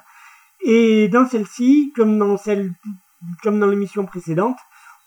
Et 0.61 1.09
dans 1.09 1.26
celle-ci, 1.26 1.93
comme 1.96 2.18
dans 2.18 2.36
celle, 2.36 2.73
comme 3.43 3.59
dans 3.59 3.67
l'émission 3.67 4.04
précédente, 4.04 4.59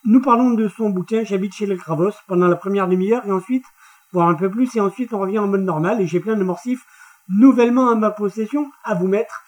nous 0.04 0.20
parlons 0.20 0.50
de 0.50 0.68
son 0.68 0.90
bouquin 0.90 1.22
J'habite 1.24 1.54
chez 1.54 1.66
les 1.66 1.76
Gravos 1.76 2.10
pendant 2.26 2.48
la 2.48 2.56
première 2.56 2.88
demi-heure 2.88 3.24
et 3.24 3.30
ensuite, 3.30 3.64
voire 4.12 4.28
un 4.28 4.34
peu 4.34 4.50
plus, 4.50 4.74
et 4.76 4.80
ensuite 4.80 5.12
on 5.12 5.20
revient 5.20 5.38
en 5.38 5.46
mode 5.46 5.62
normal 5.62 6.00
et 6.00 6.06
j'ai 6.06 6.20
plein 6.20 6.36
de 6.36 6.44
morcifs 6.44 6.84
nouvellement 7.28 7.88
à 7.88 7.94
ma 7.94 8.10
possession 8.10 8.70
à 8.84 8.94
vous 8.94 9.06
mettre 9.06 9.42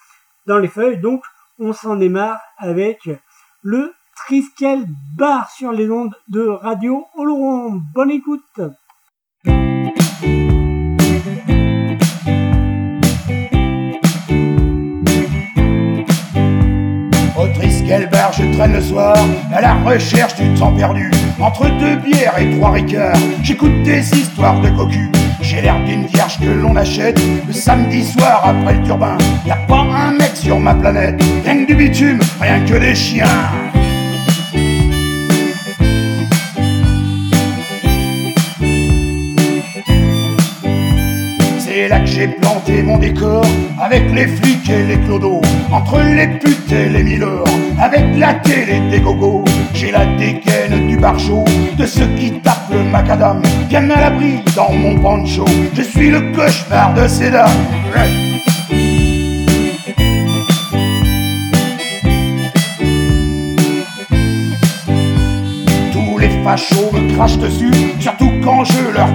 dans 0.45 0.57
les 0.57 0.69
feuilles. 0.69 0.99
Donc, 0.99 1.23
on 1.59 1.73
s'en 1.73 1.97
démarre 1.97 2.39
avec 2.57 3.09
le 3.61 3.93
Triskel 4.15 4.85
Bar 5.17 5.49
sur 5.51 5.73
les 5.73 5.89
ondes 5.91 6.15
de 6.29 6.41
Radio 6.41 7.05
Oloron. 7.15 7.81
Bonne 7.93 8.11
écoute! 8.11 8.61
Je 18.37 18.55
traîne 18.55 18.73
le 18.73 18.81
soir 18.81 19.15
à 19.53 19.61
la 19.61 19.75
recherche 19.75 20.35
du 20.35 20.53
temps 20.53 20.71
perdu. 20.73 21.09
Entre 21.39 21.69
deux 21.79 21.95
bières 21.97 22.37
et 22.37 22.57
trois 22.57 22.71
ricards, 22.71 23.17
j'écoute 23.41 23.83
des 23.83 23.99
histoires 24.13 24.59
de 24.61 24.69
cocu. 24.69 25.11
J'ai 25.41 25.61
l'air 25.61 25.79
d'une 25.85 26.05
vierge 26.05 26.39
que 26.39 26.49
l'on 26.49 26.75
achète 26.75 27.19
le 27.47 27.53
samedi 27.53 28.03
soir 28.03 28.41
après 28.43 28.75
le 28.75 28.83
turbin. 28.83 29.17
Y 29.45 29.51
a 29.51 29.55
pas 29.67 29.79
un 29.79 30.11
mec 30.11 30.35
sur 30.35 30.59
ma 30.59 30.75
planète, 30.75 31.21
rien 31.45 31.63
que 31.63 31.67
du 31.67 31.75
bitume, 31.75 32.19
rien 32.39 32.59
que 32.65 32.77
des 32.77 32.95
chiens. 32.95 33.25
C'est 41.87 41.93
là 41.93 42.01
que 42.01 42.07
j'ai 42.07 42.27
planté 42.27 42.83
mon 42.83 42.97
décor 42.97 43.45
avec 43.81 44.11
les 44.13 44.27
flics 44.27 44.69
et 44.69 44.83
les 44.83 44.97
clodos, 45.05 45.39
entre 45.71 46.01
les 46.01 46.27
putes 46.37 46.69
et 46.69 46.89
les 46.89 47.01
milords, 47.01 47.47
avec 47.81 48.03
la 48.17 48.33
télé 48.33 48.81
des 48.91 48.99
gogos. 48.99 49.45
J'ai 49.73 49.91
la 49.91 50.05
dégaine 50.17 50.85
du 50.85 50.97
barjot 50.97 51.45
de 51.77 51.85
ceux 51.85 52.07
qui 52.17 52.41
tapent 52.41 52.73
le 52.73 52.83
macadam, 52.83 53.41
bien 53.69 53.89
à 53.89 54.01
l'abri 54.01 54.39
dans 54.53 54.73
mon 54.73 54.99
poncho. 54.99 55.45
Je 55.75 55.81
suis 55.81 56.09
le 56.09 56.33
cauchemar 56.35 56.93
de 56.93 57.07
ces 57.07 57.31
dames. 57.31 57.47
Tous 65.93 66.17
les 66.17 66.43
fachos 66.43 66.91
me 66.91 67.15
crachent 67.15 67.37
dessus, 67.37 67.71
surtout 67.97 68.31
quand 68.43 68.65
je 68.65 68.93
leur. 68.93 69.06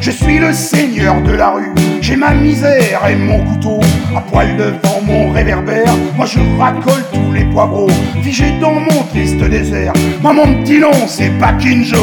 Je 0.00 0.10
suis 0.10 0.38
le 0.38 0.52
seigneur 0.52 1.20
de 1.22 1.32
la 1.32 1.50
rue, 1.50 1.74
j'ai 2.00 2.16
ma 2.16 2.30
misère 2.30 3.06
et 3.08 3.16
mon 3.16 3.44
couteau. 3.44 3.80
À 4.16 4.20
poil 4.20 4.56
devant 4.56 5.00
mon 5.02 5.30
réverbère, 5.30 5.94
moi 6.16 6.26
je 6.26 6.38
racole 6.58 7.04
tous 7.12 7.32
les 7.32 7.44
poivreaux. 7.44 7.90
Figé 8.22 8.52
dans 8.60 8.74
mon 8.74 9.02
triste 9.10 9.42
désert, 9.42 9.92
moi 10.22 10.32
mon 10.32 10.62
petit 10.62 10.78
nom 10.78 10.92
c'est 11.06 11.36
pas 11.38 11.52
Kinjo. 11.54 11.98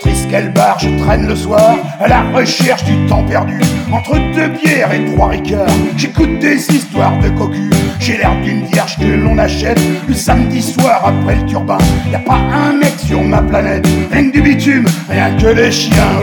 Triskel 0.00 0.52
Bar, 0.52 0.78
je 0.78 0.90
traîne 1.02 1.26
le 1.26 1.34
soir 1.34 1.76
à 1.98 2.06
la 2.06 2.22
recherche 2.30 2.84
du 2.84 3.06
temps 3.06 3.24
perdu. 3.24 3.58
Entre 3.90 4.14
deux 4.34 4.48
bières 4.48 4.92
et 4.92 5.04
trois 5.06 5.28
ricards, 5.28 5.66
j'écoute 5.96 6.38
des 6.38 6.56
histoires 6.70 7.18
de 7.18 7.30
cocu. 7.30 7.70
J'ai 8.00 8.16
l'air 8.16 8.34
d'une 8.42 8.64
vierge 8.66 8.96
que 8.98 9.04
l'on 9.04 9.38
achète 9.38 9.80
le 10.08 10.14
samedi 10.14 10.62
soir 10.62 11.02
après 11.04 11.36
le 11.36 11.46
turbin. 11.46 11.78
Y 12.10 12.14
a 12.14 12.20
pas 12.20 12.38
un 12.38 12.72
mec 12.72 12.94
sur 12.98 13.22
ma 13.22 13.42
planète, 13.42 13.86
rien 14.10 14.30
que 14.30 14.32
du 14.32 14.42
bitume, 14.42 14.86
rien 15.08 15.36
que 15.36 15.54
des 15.54 15.70
chiens. 15.70 16.20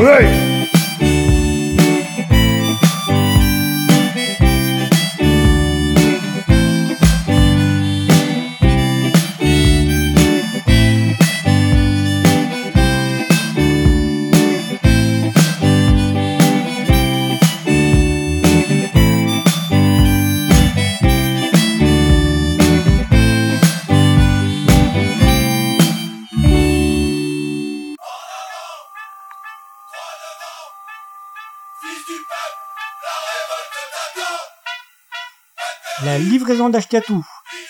D'Ashkatou. 36.69 37.23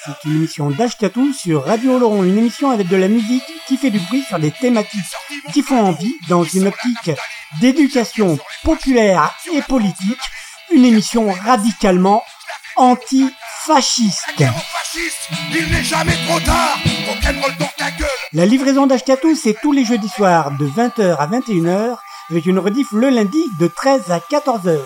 C'est 0.05 0.23
une 0.25 0.35
émission 0.35 0.69
d'Ashkatou 0.69 1.33
sur 1.33 1.65
Radio 1.65 1.99
Laurent, 1.99 2.23
une 2.23 2.37
émission 2.37 2.71
avec 2.71 2.87
de 2.87 2.95
la 2.95 3.07
musique 3.07 3.43
qui 3.67 3.77
fait 3.77 3.89
du 3.89 3.99
bruit 3.99 4.23
sur 4.27 4.39
des 4.39 4.51
thématiques 4.51 4.99
qui 5.53 5.61
font 5.61 5.79
envie 5.79 6.15
dans 6.29 6.43
une 6.43 6.67
optique 6.67 7.11
d'éducation 7.59 8.37
populaire 8.63 9.33
et 9.53 9.61
politique, 9.61 10.19
une 10.71 10.85
émission 10.85 11.31
radicalement 11.31 12.23
antifasciste. 12.75 14.43
La 18.33 18.45
livraison 18.45 18.87
d'Ashkatou, 18.87 19.35
c'est 19.35 19.55
tous 19.61 19.71
les 19.71 19.85
jeudis 19.85 20.09
soirs 20.09 20.51
de 20.51 20.67
20h 20.67 21.17
à 21.17 21.27
21h, 21.27 21.97
avec 22.29 22.45
une 22.45 22.59
rediff 22.59 22.91
le 22.91 23.09
lundi 23.09 23.43
de 23.59 23.67
13 23.67 24.11
à 24.11 24.19
14h. 24.19 24.79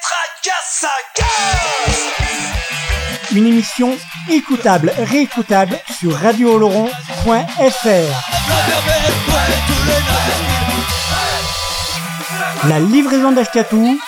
Tracasse, 0.00 0.80
ça 0.80 0.88
casse 1.14 2.08
Une 3.32 3.48
émission 3.48 3.98
écoutable, 4.30 4.92
réécoutable 4.96 5.76
sur 5.98 6.16
radiooloron.fr. 6.16 6.94
La 12.68 12.78
livraison 12.78 13.32
d'Ashkatou 13.32 13.98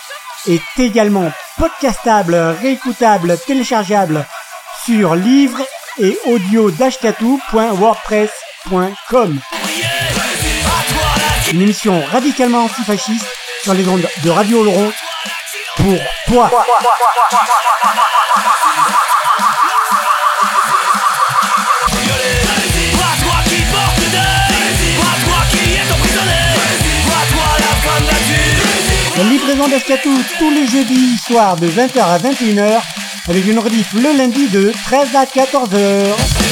est 0.46 0.62
également 0.78 1.32
podcastable, 1.58 2.36
réécoutable, 2.62 3.36
téléchargeable 3.46 4.24
sur 4.84 5.16
livre 5.16 5.60
et 5.98 6.16
audio 6.26 6.70
d'ashkatou.wordpress.com. 6.70 9.40
Une 11.52 11.62
émission 11.62 12.04
radicalement 12.06 12.64
antifasciste 12.64 13.26
sur 13.62 13.72
les 13.74 13.86
ondes 13.86 14.06
de 14.24 14.30
Radio 14.30 14.64
Laurent 14.64 14.90
pour 15.76 15.98
toi. 16.26 16.50
La 29.16 29.22
livraison 29.24 29.68
d'Ashkatou 29.68 30.18
tous 30.38 30.50
les 30.50 30.66
jeudis 30.66 31.16
soirs 31.18 31.56
de 31.56 31.68
20h 31.68 32.00
à 32.00 32.18
21h 32.18 32.80
avec 33.28 33.46
une 33.46 33.58
rediff 33.58 33.92
le 33.92 34.16
lundi 34.16 34.48
de 34.48 34.72
13 34.84 35.14
à 35.14 35.24
14h. 35.24 36.45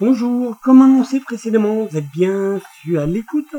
Bonjour, 0.00 0.58
comme 0.62 0.80
annoncé 0.80 1.20
précédemment, 1.20 1.84
vous 1.84 1.94
êtes 1.94 2.10
bien 2.10 2.58
à 2.96 3.04
l'écoute 3.04 3.54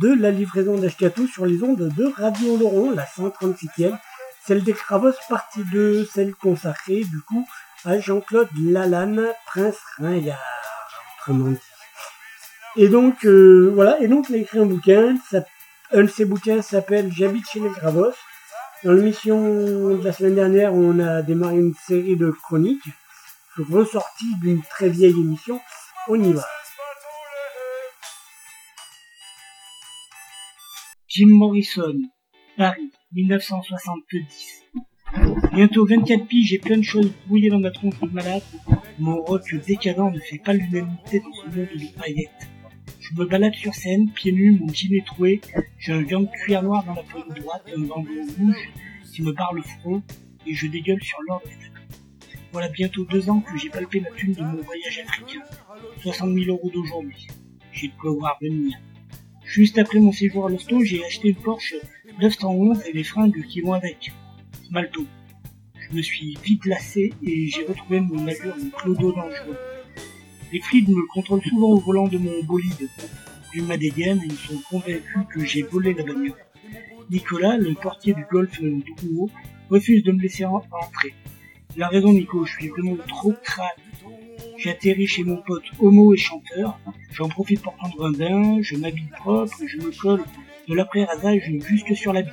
de 0.00 0.12
la 0.12 0.30
livraison 0.30 0.78
d'Ashkatou 0.78 1.26
sur 1.26 1.46
les 1.46 1.64
ondes 1.64 1.92
de 1.96 2.04
Radio 2.16 2.56
Laurent, 2.56 2.92
la 2.92 3.04
136e, 3.04 3.98
celle 4.46 4.62
des 4.62 4.72
Cravos, 4.72 5.10
partie 5.28 5.64
2, 5.72 6.04
celle 6.04 6.32
consacrée 6.36 7.02
du 7.02 7.20
coup 7.22 7.44
à 7.84 7.98
Jean-Claude 7.98 8.50
Lalanne, 8.56 9.26
Prince 9.46 9.80
Ringard, 9.98 10.38
autrement 11.18 11.50
dit. 11.50 11.58
Et 12.76 12.88
donc, 12.88 13.26
euh, 13.26 13.72
voilà, 13.74 14.00
et 14.00 14.06
donc 14.06 14.26
il 14.28 14.36
a 14.36 14.38
écrit 14.38 14.60
un 14.60 14.66
bouquin, 14.66 15.16
un 15.90 16.02
de 16.02 16.06
ces 16.06 16.24
bouquins 16.24 16.62
s'appelle 16.62 17.10
J'habite 17.12 17.50
chez 17.50 17.58
les 17.58 17.70
Cravos. 17.70 18.14
Dans 18.84 18.92
l'émission 18.92 19.96
de 19.96 20.04
la 20.04 20.12
semaine 20.12 20.36
dernière, 20.36 20.72
on 20.72 21.00
a 21.00 21.22
démarré 21.22 21.56
une 21.56 21.74
série 21.74 22.14
de 22.14 22.30
chroniques 22.30 22.90
ressorti 23.62 24.24
d'une 24.40 24.62
très 24.62 24.88
vieille 24.88 25.12
émission. 25.12 25.60
On 26.08 26.22
y 26.22 26.32
va. 26.32 26.44
Jim 31.08 31.28
Morrison, 31.28 31.94
Paris, 32.56 32.90
1970. 33.12 34.64
Bientôt 35.52 35.86
24 35.86 36.26
piges 36.26 36.52
et 36.54 36.58
plein 36.58 36.78
de 36.78 36.82
choses 36.82 37.12
brouillées 37.26 37.50
dans 37.50 37.60
ma 37.60 37.70
tronche 37.70 38.00
de 38.00 38.08
malade. 38.08 38.42
Mon 38.98 39.22
rock 39.22 39.42
décadent 39.64 40.12
ne 40.12 40.18
fait 40.18 40.38
pas 40.38 40.52
l'unanimité 40.52 41.20
dans 41.20 41.32
ce 41.32 41.46
monde 41.46 41.68
de 41.68 41.98
paillettes. 42.00 42.48
Je 42.98 43.14
me 43.14 43.26
balade 43.26 43.54
sur 43.54 43.72
scène, 43.74 44.10
pieds 44.10 44.32
nus, 44.32 44.58
mon 44.58 44.72
jean 44.72 44.92
est 44.94 45.06
troué, 45.06 45.40
j'ai 45.78 45.92
un 45.92 46.02
gant 46.02 46.22
de 46.22 46.28
cuir 46.42 46.62
noir 46.62 46.82
dans 46.84 46.94
la 46.94 47.02
poigne 47.02 47.32
droite, 47.34 47.62
un 47.76 47.80
bandeau 47.82 48.10
rouge 48.38 48.68
qui 49.12 49.22
me 49.22 49.32
barre 49.32 49.52
le 49.52 49.62
front, 49.62 50.02
et 50.46 50.54
je 50.54 50.66
dégueule 50.66 51.02
sur 51.02 51.18
l'ordre 51.28 51.46
voilà 52.54 52.68
bientôt 52.68 53.04
deux 53.04 53.28
ans 53.30 53.40
que 53.40 53.58
j'ai 53.58 53.68
palpé 53.68 53.98
la 53.98 54.10
thune 54.12 54.32
de 54.32 54.40
mon 54.40 54.62
voyage 54.62 55.02
africain. 55.04 55.40
60 56.02 56.34
000 56.38 56.56
euros 56.56 56.70
d'aujourd'hui. 56.72 57.26
J'ai 57.72 57.88
de 57.88 57.92
quoi 58.00 58.12
voir 58.12 58.38
venir. 58.40 58.78
Juste 59.44 59.76
après 59.76 59.98
mon 59.98 60.12
séjour 60.12 60.46
à 60.46 60.50
l'hosto, 60.50 60.80
j'ai 60.84 61.04
acheté 61.04 61.30
une 61.30 61.34
Porsche 61.34 61.74
911 62.20 62.84
et 62.86 62.92
les 62.92 63.02
fringues 63.02 63.44
qui 63.48 63.60
vont 63.60 63.72
avec. 63.72 64.12
Malto. 64.70 65.04
Je 65.74 65.96
me 65.96 66.00
suis 66.00 66.38
vite 66.44 66.64
lassé 66.66 67.12
et 67.26 67.48
j'ai 67.48 67.64
retrouvé 67.64 67.98
mon 67.98 68.24
allure 68.24 68.54
de 68.54 68.70
clodo 68.70 69.10
dangereux. 69.10 69.58
Les 70.52 70.60
flics 70.60 70.86
me 70.86 71.04
contrôlent 71.12 71.42
souvent 71.42 71.70
au 71.70 71.80
volant 71.80 72.06
de 72.06 72.18
mon 72.18 72.40
bolide. 72.44 72.88
Ils 73.56 73.64
m'adégainent 73.64 74.22
ils 74.24 74.36
sont 74.36 74.62
convaincus 74.70 75.26
que 75.34 75.44
j'ai 75.44 75.62
volé 75.62 75.92
la 75.92 76.04
bagnole. 76.04 76.36
Nicolas, 77.10 77.56
le 77.56 77.74
portier 77.74 78.14
du 78.14 78.24
golf 78.30 78.60
de 78.62 78.80
Rouault, 79.02 79.30
refuse 79.70 80.04
de 80.04 80.12
me 80.12 80.22
laisser 80.22 80.44
entrer. 80.44 81.14
La 81.76 81.88
raison, 81.88 82.12
Nico, 82.12 82.44
je 82.44 82.52
suis 82.52 82.68
vraiment 82.68 82.96
trop 83.08 83.32
crade. 83.42 83.66
J'atterris 84.56 85.08
chez 85.08 85.24
mon 85.24 85.36
pote 85.38 85.64
homo 85.80 86.14
et 86.14 86.16
chanteur, 86.16 86.78
j'en 87.12 87.28
profite 87.28 87.60
pour 87.62 87.74
prendre 87.74 88.06
un 88.06 88.12
bain, 88.12 88.62
je 88.62 88.76
m'habille 88.76 89.10
propre 89.18 89.52
je 89.66 89.78
me 89.78 89.90
colle 89.90 90.22
de 90.68 90.74
l'après-rasage 90.74 91.42
juste 91.66 91.92
sur 91.94 92.12
la 92.12 92.22
bite. 92.22 92.32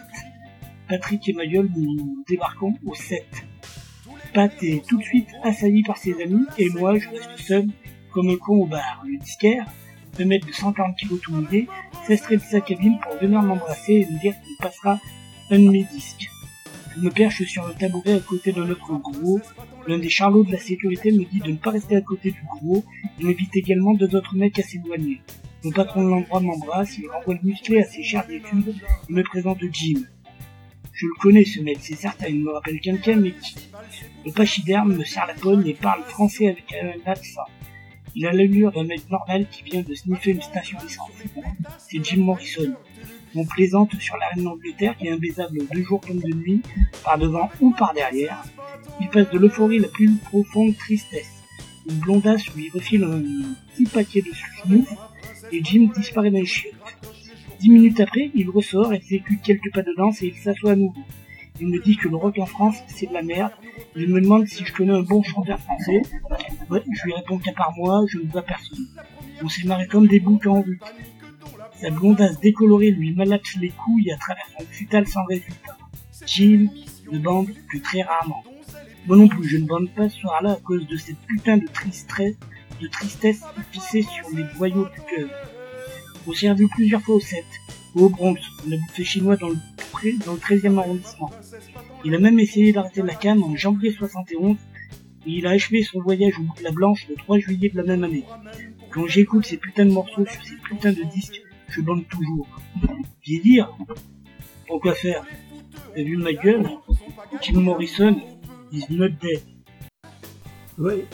Patrick 0.87 1.27
et 1.27 1.33
Mayol 1.33 1.69
nous 1.75 2.23
débarquons 2.27 2.75
au 2.85 2.93
7. 2.93 3.25
Pat 4.33 4.51
est 4.61 4.85
tout 4.87 4.99
de 4.99 5.03
suite 5.03 5.29
assailli 5.43 5.81
par 5.83 5.97
ses 5.97 6.21
amis 6.21 6.45
et 6.57 6.69
moi 6.69 6.97
je 6.99 7.09
reste 7.09 7.37
seul 7.37 7.67
comme 8.11 8.29
un 8.29 8.37
con 8.37 8.63
au 8.63 8.65
bar. 8.67 9.03
Le 9.05 9.17
disquaire, 9.17 9.65
un 10.19 10.25
mec 10.25 10.45
de 10.45 10.51
140 10.51 10.95
kg 10.97 11.19
tout 11.19 11.33
mouillé, 11.33 11.67
s'estrait 12.05 12.37
de 12.37 12.43
sa 12.43 12.61
cabine 12.61 12.99
pour 13.01 13.17
venir 13.17 13.41
m'embrasser 13.41 13.93
et 13.93 14.05
me 14.05 14.19
dire 14.19 14.35
qu'il 14.43 14.55
passera 14.57 14.99
un 15.49 15.59
de 15.59 15.69
mes 15.69 15.83
disques. 15.85 16.29
Je 16.95 17.01
me 17.01 17.09
perche 17.09 17.43
sur 17.43 17.65
le 17.67 17.73
tabouret 17.73 18.13
à 18.13 18.19
côté 18.19 18.51
de 18.51 18.63
notre 18.63 18.93
gros. 18.97 19.39
L'un 19.87 19.97
des 19.97 20.09
charlots 20.09 20.43
de 20.43 20.51
la 20.51 20.57
sécurité 20.57 21.11
me 21.11 21.23
dit 21.23 21.39
de 21.39 21.51
ne 21.51 21.57
pas 21.57 21.71
rester 21.71 21.95
à 21.95 22.01
côté 22.01 22.31
du 22.31 22.41
gros. 22.43 22.83
Il 23.19 23.27
m'invite 23.27 23.55
également 23.55 23.93
deux 23.93 24.13
autres 24.15 24.35
mecs 24.35 24.59
à 24.59 24.63
s'éloigner. 24.63 25.21
Le 25.63 25.71
patron 25.71 26.03
de 26.03 26.09
l'endroit 26.09 26.39
m'embrasse, 26.39 26.97
il 26.97 27.07
renvoie 27.07 27.35
le 27.35 27.47
musclé 27.47 27.79
à 27.79 27.83
ses 27.83 28.03
chers 28.03 28.25
d'études 28.27 28.75
et 29.09 29.13
me 29.13 29.23
présente 29.23 29.59
Jim. 29.71 30.01
Je 30.91 31.05
le 31.05 31.13
connais 31.19 31.45
ce 31.45 31.61
mec, 31.61 31.77
c'est 31.79 31.95
certain, 31.95 32.27
il 32.27 32.43
me 32.43 32.51
rappelle 32.51 32.79
quelqu'un, 32.79 33.15
mais 33.15 33.31
qui 33.31 33.55
Le 34.25 34.31
pachyderme 34.31 34.95
me 34.95 35.03
serre 35.03 35.27
la 35.27 35.33
pogne 35.33 35.65
et 35.67 35.73
parle 35.73 36.03
français 36.03 36.49
avec 36.49 36.73
un 36.73 37.09
accent. 37.09 37.45
Il 38.15 38.25
a 38.25 38.33
l'allure 38.33 38.71
d'un 38.71 38.83
mec 38.83 39.09
normal 39.09 39.47
qui 39.49 39.63
vient 39.63 39.81
de 39.81 39.95
sniffer 39.95 40.31
une 40.31 40.41
station 40.41 40.77
d'essence. 40.79 41.11
C'est 41.77 42.03
Jim 42.03 42.23
Morrison. 42.23 42.75
On 43.35 43.45
plaisante 43.45 43.95
sur 43.99 44.17
la 44.17 44.27
reine 44.27 44.43
d'Angleterre 44.43 44.97
qui 44.97 45.07
est 45.07 45.11
imbaisable 45.11 45.59
de 45.73 45.81
jour 45.81 46.01
comme 46.01 46.19
de 46.19 46.33
nuit, 46.33 46.61
par 47.03 47.17
devant 47.17 47.49
ou 47.61 47.71
par 47.71 47.93
derrière. 47.93 48.43
Il 48.99 49.07
passe 49.09 49.29
de 49.29 49.37
l'euphorie 49.37 49.79
la 49.79 49.87
plus 49.87 50.11
profonde 50.15 50.75
tristesse. 50.75 51.41
Une 51.89 51.95
blondasse 51.95 52.45
lui 52.55 52.69
refile 52.69 53.03
un 53.03 53.21
petit 53.73 53.85
paquet 53.85 54.21
de 54.21 54.31
smooth 54.63 54.85
et 55.51 55.63
Jim 55.63 55.89
disparaît 55.95 56.29
dans 56.29 56.39
les 56.39 56.45
chiottes. 56.45 56.75
Dix 57.59 57.69
minutes 57.69 57.99
après, 57.99 58.31
il 58.33 58.49
ressort, 58.49 58.93
exécute 58.93 59.41
quelques 59.41 59.71
pas 59.73 59.81
de 59.81 59.93
danse 59.95 60.21
et 60.21 60.27
il 60.27 60.35
s'assoit 60.35 60.71
à 60.71 60.75
nouveau. 60.75 61.01
Il 61.59 61.67
me 61.67 61.79
dit 61.79 61.95
que 61.95 62.09
le 62.09 62.15
rock 62.15 62.39
en 62.39 62.45
France, 62.45 62.77
c'est 62.87 63.07
de 63.07 63.13
la 63.13 63.21
merde. 63.21 63.51
Il 63.95 64.09
me 64.09 64.19
demande 64.19 64.47
si 64.47 64.65
je 64.65 64.73
connais 64.73 64.93
un 64.93 65.03
bon 65.03 65.21
chanteur 65.21 65.59
français. 65.59 66.01
je 66.69 67.03
lui 67.05 67.13
réponds 67.13 67.37
qu'à 67.37 67.53
part 67.53 67.71
moi, 67.77 68.03
je 68.07 68.17
ne 68.17 68.23
vois 68.23 68.41
personne. 68.41 68.87
On 69.43 69.47
s'est 69.47 69.67
marré 69.67 69.87
comme 69.87 70.07
des 70.07 70.19
boucs 70.19 70.47
en 70.47 70.61
vue. 70.61 70.79
Sa 71.81 71.89
blondasse 71.89 72.39
décolorée 72.39 72.91
lui 72.91 73.11
malaxe 73.15 73.55
les 73.59 73.69
couilles 73.69 74.11
à 74.11 74.17
travers 74.17 74.45
son 74.55 74.63
futal 74.65 75.07
sans 75.07 75.25
résultat. 75.25 75.77
Jill 76.27 76.69
ne 77.11 77.17
bande 77.17 77.49
que 77.71 77.79
très 77.79 78.03
rarement. 78.03 78.43
Moi 79.07 79.17
non 79.17 79.27
plus, 79.27 79.49
je 79.49 79.57
ne 79.57 79.65
bande 79.65 79.89
pas 79.95 80.07
ce 80.07 80.19
soir-là 80.19 80.51
à 80.51 80.55
cause 80.57 80.85
de 80.85 80.95
cette 80.95 81.17
putain 81.27 81.57
de 81.57 81.65
tristesse, 81.65 82.35
de 82.79 82.87
tristesse 82.87 83.41
sur 84.07 84.29
les 84.35 84.43
boyaux 84.59 84.85
du 84.85 85.01
cœur. 85.09 85.29
On 86.27 86.33
s'est 86.33 86.51
revu 86.51 86.67
plusieurs 86.67 87.01
fois 87.01 87.15
au 87.15 87.19
7, 87.19 87.43
au 87.95 88.09
Bronx, 88.09 88.37
on 88.67 88.71
a 88.71 88.77
bouffé 88.77 89.03
chinois 89.03 89.35
dans 89.37 89.49
le, 89.49 89.55
dans 90.23 90.33
le 90.33 90.39
13e 90.39 90.77
arrondissement. 90.77 91.31
Il 92.05 92.13
a 92.13 92.19
même 92.19 92.39
essayé 92.39 92.71
d'arrêter 92.71 93.01
la 93.01 93.15
cam 93.15 93.41
en 93.41 93.55
janvier 93.55 93.91
71 93.91 94.55
et 95.25 95.31
il 95.31 95.47
a 95.47 95.49
achevé 95.49 95.81
son 95.81 95.99
voyage 95.99 96.37
au 96.37 96.43
bout 96.43 96.59
de 96.59 96.63
la 96.63 96.71
Blanche 96.71 97.07
le 97.09 97.15
3 97.15 97.39
juillet 97.39 97.69
de 97.69 97.77
la 97.77 97.83
même 97.83 98.03
année. 98.03 98.25
Quand 98.91 99.07
j'écoute 99.07 99.47
ces 99.47 99.57
putains 99.57 99.85
de 99.85 99.91
morceaux 99.91 100.27
sur 100.27 100.45
ces 100.45 100.55
putains 100.57 100.91
de 100.91 101.03
disques, 101.11 101.41
je 101.71 101.81
bande 101.81 102.07
toujours. 102.09 102.47
dire 103.25 103.69
Pourquoi 104.67 104.93
faire 104.93 105.23
T'as 105.95 106.03
vu 106.03 106.17
ma 106.17 106.33
gueule 106.33 106.69
Jim 107.41 107.61
Morrison 107.61 108.15
is 108.71 108.85
not 108.89 109.09
dead. 109.21 109.41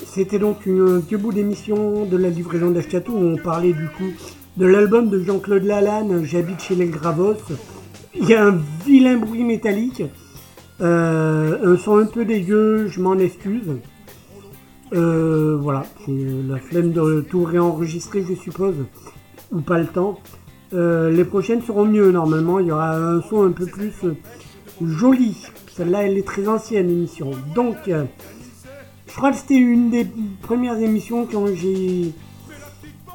C'était 0.06 0.40
donc 0.40 0.68
un 0.68 1.02
petit 1.02 1.16
bout 1.18 1.34
d'émission 1.34 2.06
de 2.06 2.18
la 2.18 2.30
livraison 2.30 2.72
d'Ashkatou 2.72 3.14
où 3.14 3.18
on 3.18 3.38
parlait 3.38 3.74
du 3.74 3.88
coup 3.90 4.12
de 4.56 4.66
l'album 4.66 5.10
de 5.10 5.20
Jean-Claude 5.20 5.64
Lalanne, 5.64 6.24
J'habite 6.24 6.62
chez 6.62 6.76
les 6.76 6.88
Gravos. 6.88 7.36
Il 8.16 8.28
y 8.28 8.34
a 8.34 8.46
un 8.46 8.60
vilain 8.86 9.18
bruit 9.18 9.44
métallique, 9.44 10.04
euh, 10.82 11.74
un 11.74 11.78
son 11.78 11.98
un 11.98 12.06
peu 12.06 12.26
dégueu, 12.26 12.88
je 12.88 13.00
m'en 13.02 13.18
excuse. 13.20 13.78
Euh, 14.94 15.58
voilà, 15.58 15.84
c'est 16.06 16.14
la 16.48 16.58
flemme 16.58 16.92
de 16.92 17.22
tout 17.22 17.44
réenregistrer, 17.44 18.24
je 18.24 18.34
suppose, 18.36 18.86
ou 19.52 19.62
pas 19.62 19.80
le 19.80 19.88
temps. 19.88 20.20
Euh, 20.74 21.10
les 21.12 21.24
prochaines 21.24 21.62
seront 21.62 21.86
mieux 21.86 22.12
normalement. 22.12 22.60
Il 22.60 22.68
y 22.68 22.72
aura 22.72 22.96
un 22.96 23.22
son 23.22 23.44
un 23.44 23.52
peu 23.52 23.66
plus 23.66 23.94
euh, 24.04 24.14
joli. 24.86 25.36
Celle-là, 25.76 26.04
elle 26.04 26.18
est 26.18 26.26
très 26.26 26.48
ancienne 26.48 26.90
émission. 26.90 27.32
Donc, 27.56 27.76
euh, 27.88 28.04
je 29.08 29.16
crois 29.16 29.32
que 29.32 29.38
c'était 29.38 29.56
une 29.56 29.90
des 29.90 30.06
premières 30.42 30.80
émissions 30.80 31.28
quand 31.32 31.46
j'ai 31.56 32.14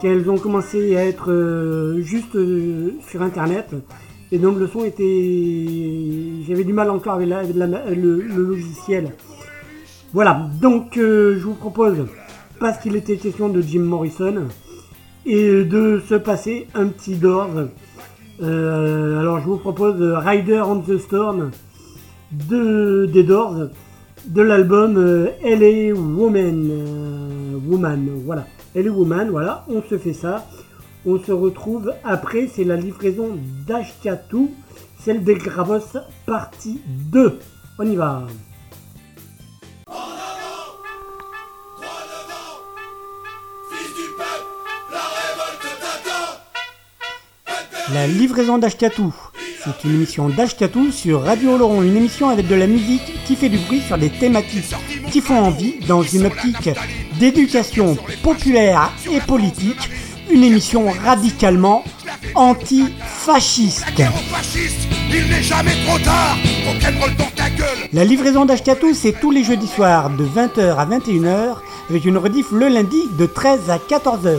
qu'elles 0.01 0.29
ont 0.29 0.39
commencé 0.39 0.97
à 0.97 1.05
être 1.05 1.97
juste 2.01 2.37
sur 3.09 3.23
internet. 3.23 3.73
Et 4.33 4.39
donc 4.39 4.59
le 4.59 4.67
son 4.67 4.85
était. 4.85 6.43
J'avais 6.49 6.65
du 6.65 6.73
mal 6.73 6.91
encore 6.91 7.15
avec, 7.15 7.29
le, 7.29 8.21
logiciel. 8.23 9.13
Voilà, 10.13 10.51
donc 10.61 10.95
je 10.97 11.45
vous 11.45 11.55
propose, 11.55 12.07
parce 12.59 12.79
qu'il 12.79 12.97
était 12.97 13.17
question 13.17 13.49
de 13.49 13.63
Jim 13.63 13.83
Morrison, 13.83 14.49
et 15.27 15.65
de 15.65 16.03
se 16.09 16.15
passer 16.15 16.67
un 16.75 16.87
petit 16.87 17.17
Doors. 17.17 17.69
Euh, 18.43 19.21
alors 19.21 19.41
je 19.41 19.47
vous 19.47 19.59
propose 19.59 20.01
Rider 20.01 20.61
on 20.61 20.81
the 20.81 20.99
Storm 20.99 21.51
de, 22.33 23.07
des 23.07 23.23
Doors 23.23 23.69
de 24.27 24.43
l'album 24.43 24.97
euh, 24.97 25.29
LA 25.43 25.95
Woman. 25.95 26.69
Euh, 26.71 27.59
woman, 27.67 28.09
voilà. 28.25 28.47
LA 28.75 28.91
Woman, 28.91 29.31
voilà, 29.31 29.65
on 29.69 29.83
se 29.83 29.99
fait 29.99 30.13
ça. 30.13 30.47
On 31.05 31.19
se 31.19 31.33
retrouve 31.33 31.93
après, 32.05 32.49
c'est 32.53 32.65
la 32.65 32.77
livraison 32.77 33.31
d'Ashkatu, 33.67 34.51
celle 34.99 35.25
des 35.25 35.35
Gravos 35.35 35.99
partie 36.27 36.81
2. 37.11 37.39
On 37.79 37.87
y 37.87 37.97
va. 37.97 38.27
La 47.93 48.07
livraison 48.07 48.59
d'Ashkatou. 48.59 49.15
C'est 49.65 49.85
une 49.85 49.95
émission 49.97 50.29
d'Ashkatou 50.29 50.91
sur 50.91 51.23
Radio 51.23 51.59
Laurent, 51.59 51.83
une 51.83 51.97
émission 51.97 52.29
avec 52.29 52.49
de 52.49 52.55
la 52.55 52.67
musique 52.67 53.25
qui 53.27 53.37
fait 53.37 53.49
du 53.49 53.59
bruit 53.59 53.83
sur 53.87 53.99
des 53.99 54.09
thématiques 54.09 54.75
qui 55.11 55.21
font 55.21 55.39
envie 55.39 55.75
dans 55.87 56.03
une 56.03 56.27
optique 56.27 56.71
d'éducation 57.19 57.97
populaire 58.23 58.93
et 59.11 59.21
politique, 59.21 59.91
une 60.31 60.43
émission 60.43 60.91
radicalement 61.05 61.85
anti-fasciste. 62.35 63.85
La 67.93 68.05
livraison 68.05 68.45
d'Ashkatou, 68.47 68.95
c'est 68.95 69.21
tous 69.21 69.31
les 69.31 69.45
jeudis 69.45 69.67
soirs 69.67 70.09
de 70.11 70.25
20h 70.25 70.77
à 70.77 70.87
21h, 70.87 71.57
avec 71.91 72.05
une 72.05 72.17
rediff 72.17 72.53
le 72.53 72.69
lundi 72.69 73.03
de 73.19 73.27
13 73.27 73.71
à 73.71 73.77
14h. 73.77 74.39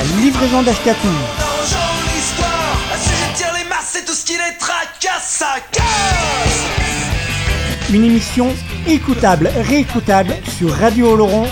La 0.00 0.06
livraison 0.22 0.62
d'Ashkatou. 0.62 1.08
L'argent, 1.38 1.76
l'histoire, 2.14 2.78
assujettir 2.94 3.48
les 3.52 3.64
masses, 3.68 3.90
c'est 3.92 4.06
tout 4.06 4.14
ce 4.14 4.24
qui 4.24 4.32
les 4.32 4.56
tracasse, 4.58 5.28
ça 5.28 5.56
casse 5.70 6.64
Une 7.92 8.06
émission 8.06 8.48
écoutable, 8.88 9.50
réécoutable 9.68 10.32
sur 10.56 10.74
radiooloron.fr. 10.74 11.50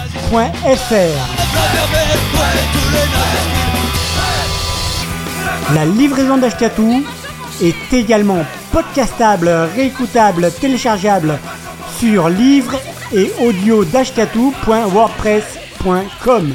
La 5.74 5.84
livraison 5.84 6.38
d'Ashkatou 6.38 7.04
est 7.60 7.92
également 7.92 8.46
podcastable, 8.72 9.50
réécoutable, 9.76 10.50
téléchargeable 10.58 11.38
sur 11.98 12.30
livre 12.30 12.80
et 13.12 13.30
audio 13.40 13.84
d'ashkatou.wordpress.com. 13.84 16.54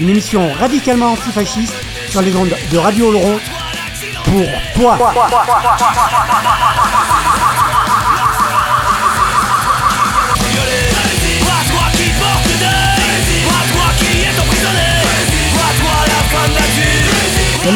Une 0.00 0.08
émission 0.08 0.52
radicalement 0.54 1.12
antifasciste 1.12 1.74
sur 2.08 2.22
les 2.22 2.34
ondes 2.34 2.54
de 2.70 2.78
Radio 2.78 3.08
Oloron 3.08 3.38
pour 4.24 4.46
toi. 4.74 4.98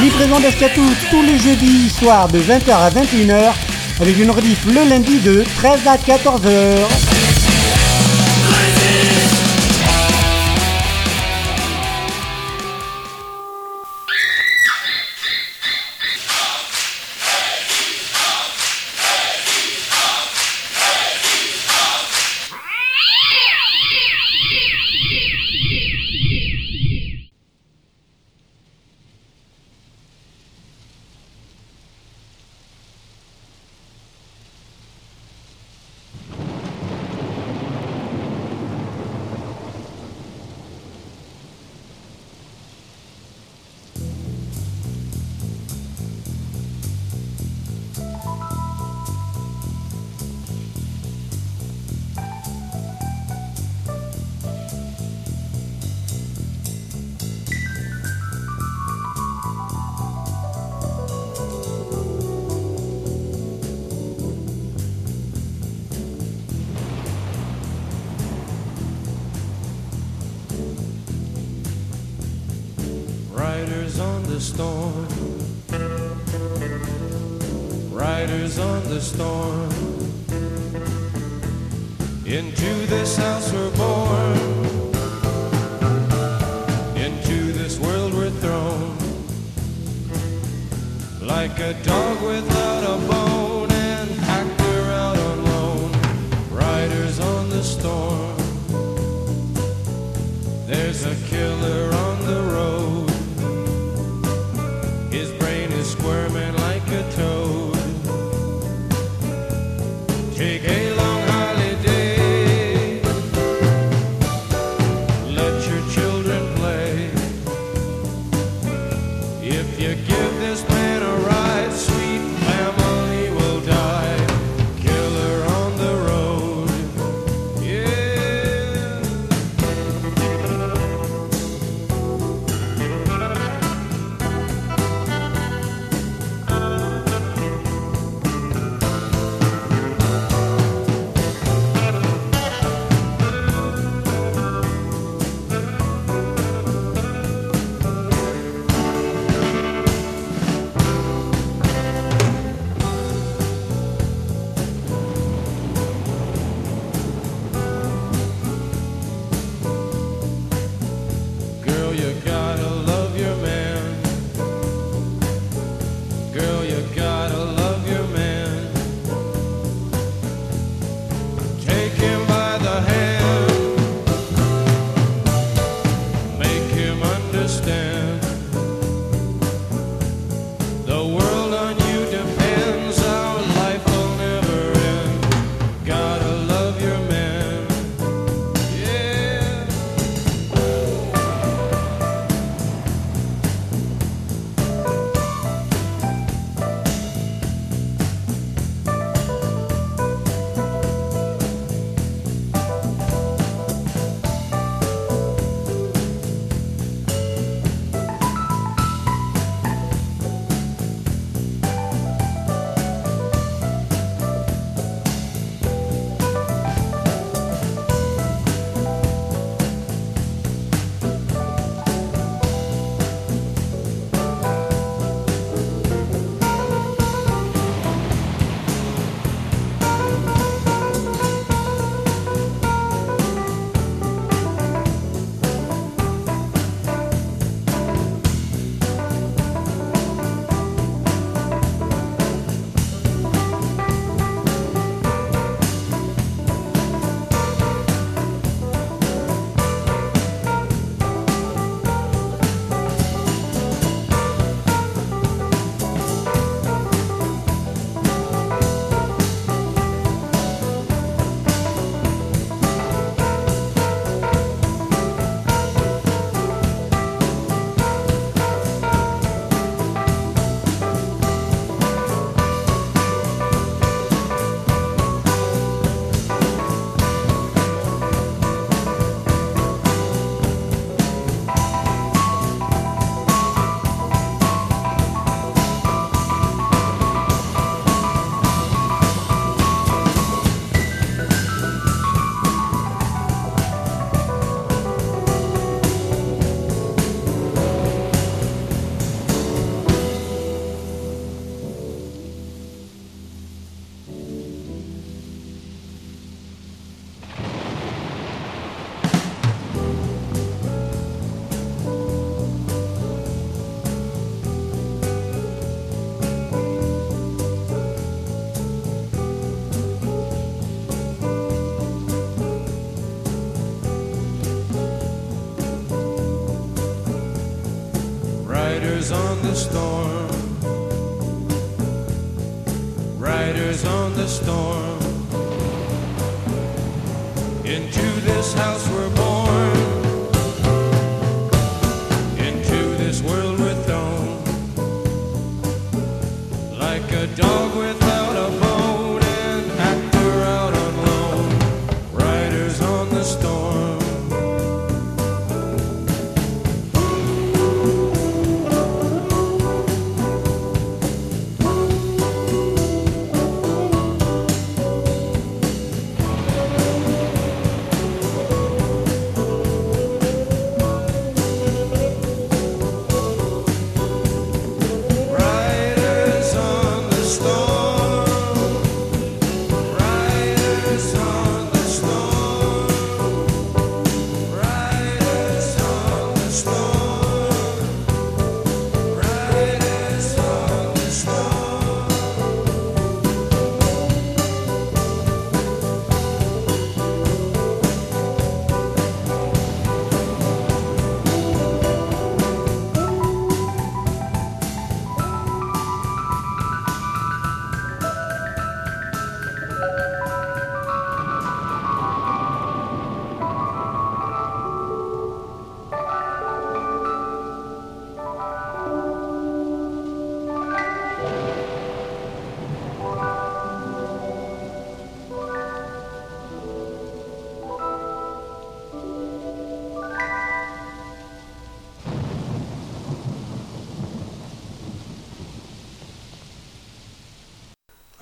Livraison 0.02 0.40
d'Ashkatou 0.40 0.82
tous 1.10 1.22
les 1.22 1.38
jeudis 1.38 1.90
soirs 1.90 2.28
de 2.28 2.40
20h 2.40 2.70
à 2.70 2.90
21h 2.90 3.52
avec 4.00 4.18
une 4.18 4.30
rediff 4.30 4.64
le 4.66 4.88
lundi 4.88 5.20
de 5.20 5.44
13 5.56 5.86
à 5.86 5.96
14h. 5.96 7.15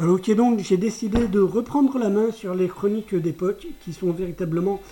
Alors 0.05 0.17
ok 0.17 0.35
donc 0.37 0.59
j'ai 0.59 0.77
décidé 0.77 1.29
de 1.29 1.41
reprendre 1.41 1.99
la 1.99 2.11
main 2.11 2.31
sur 2.31 2.55
les 2.55 2.69
chroniques 2.69 3.15
d'époque 3.15 3.67
qui 3.83 3.95
sont 3.95 4.11
véritablement 4.11 4.83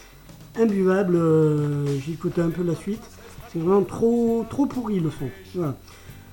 imbuvables. 0.59 1.17
Euh, 1.17 1.85
J'ai 2.01 2.13
écouté 2.13 2.41
un 2.41 2.49
peu 2.49 2.63
la 2.63 2.75
suite. 2.75 3.03
C'est 3.53 3.59
vraiment 3.59 3.83
trop 3.83 4.47
trop 4.49 4.65
pourri 4.65 5.01
le 5.01 5.11
son. 5.11 5.29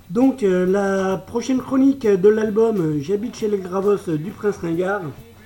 Donc 0.09 0.43
euh, 0.43 0.65
la 0.65 1.17
prochaine 1.17 1.57
chronique 1.57 2.07
de 2.07 2.29
l'album 2.29 2.77
euh, 2.79 3.01
J'habite 3.01 3.35
chez 3.35 3.49
les 3.49 3.57
Gravos 3.57 4.07
euh, 4.07 4.17
du 4.17 4.31
Prince 4.31 4.59
Ringard 4.59 5.01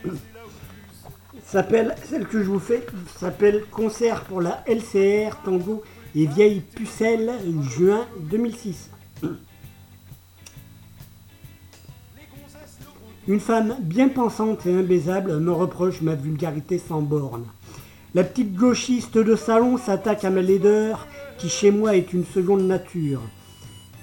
s'appelle, 1.44 1.96
celle 2.04 2.28
que 2.28 2.38
je 2.38 2.48
vous 2.48 2.60
fais, 2.60 2.86
s'appelle 3.18 3.64
Concert 3.72 4.26
pour 4.26 4.42
la 4.42 4.64
LCR 4.68 5.42
Tango 5.44 5.82
et 6.16 6.28
Vieille 6.28 6.62
Pucelle 6.62 7.32
juin 7.64 8.06
2006. 8.30 8.92
Une 13.26 13.40
femme 13.40 13.78
bien 13.80 14.10
pensante 14.10 14.66
et 14.66 14.76
imbaisable 14.76 15.40
me 15.40 15.52
reproche 15.52 16.02
ma 16.02 16.14
vulgarité 16.14 16.78
sans 16.78 17.02
borne. 17.02 17.46
La 18.14 18.26
petite 18.26 18.54
gauchiste 18.54 19.18
de 19.18 19.38
salon 19.38 19.78
s'attaque 19.78 20.26
à 20.26 20.30
ma 20.30 20.42
laideur, 20.42 21.08
qui 21.38 21.48
chez 21.48 21.72
moi 21.72 21.96
est 21.96 22.12
une 22.12 22.26
seconde 22.26 22.68
nature. 22.68 23.22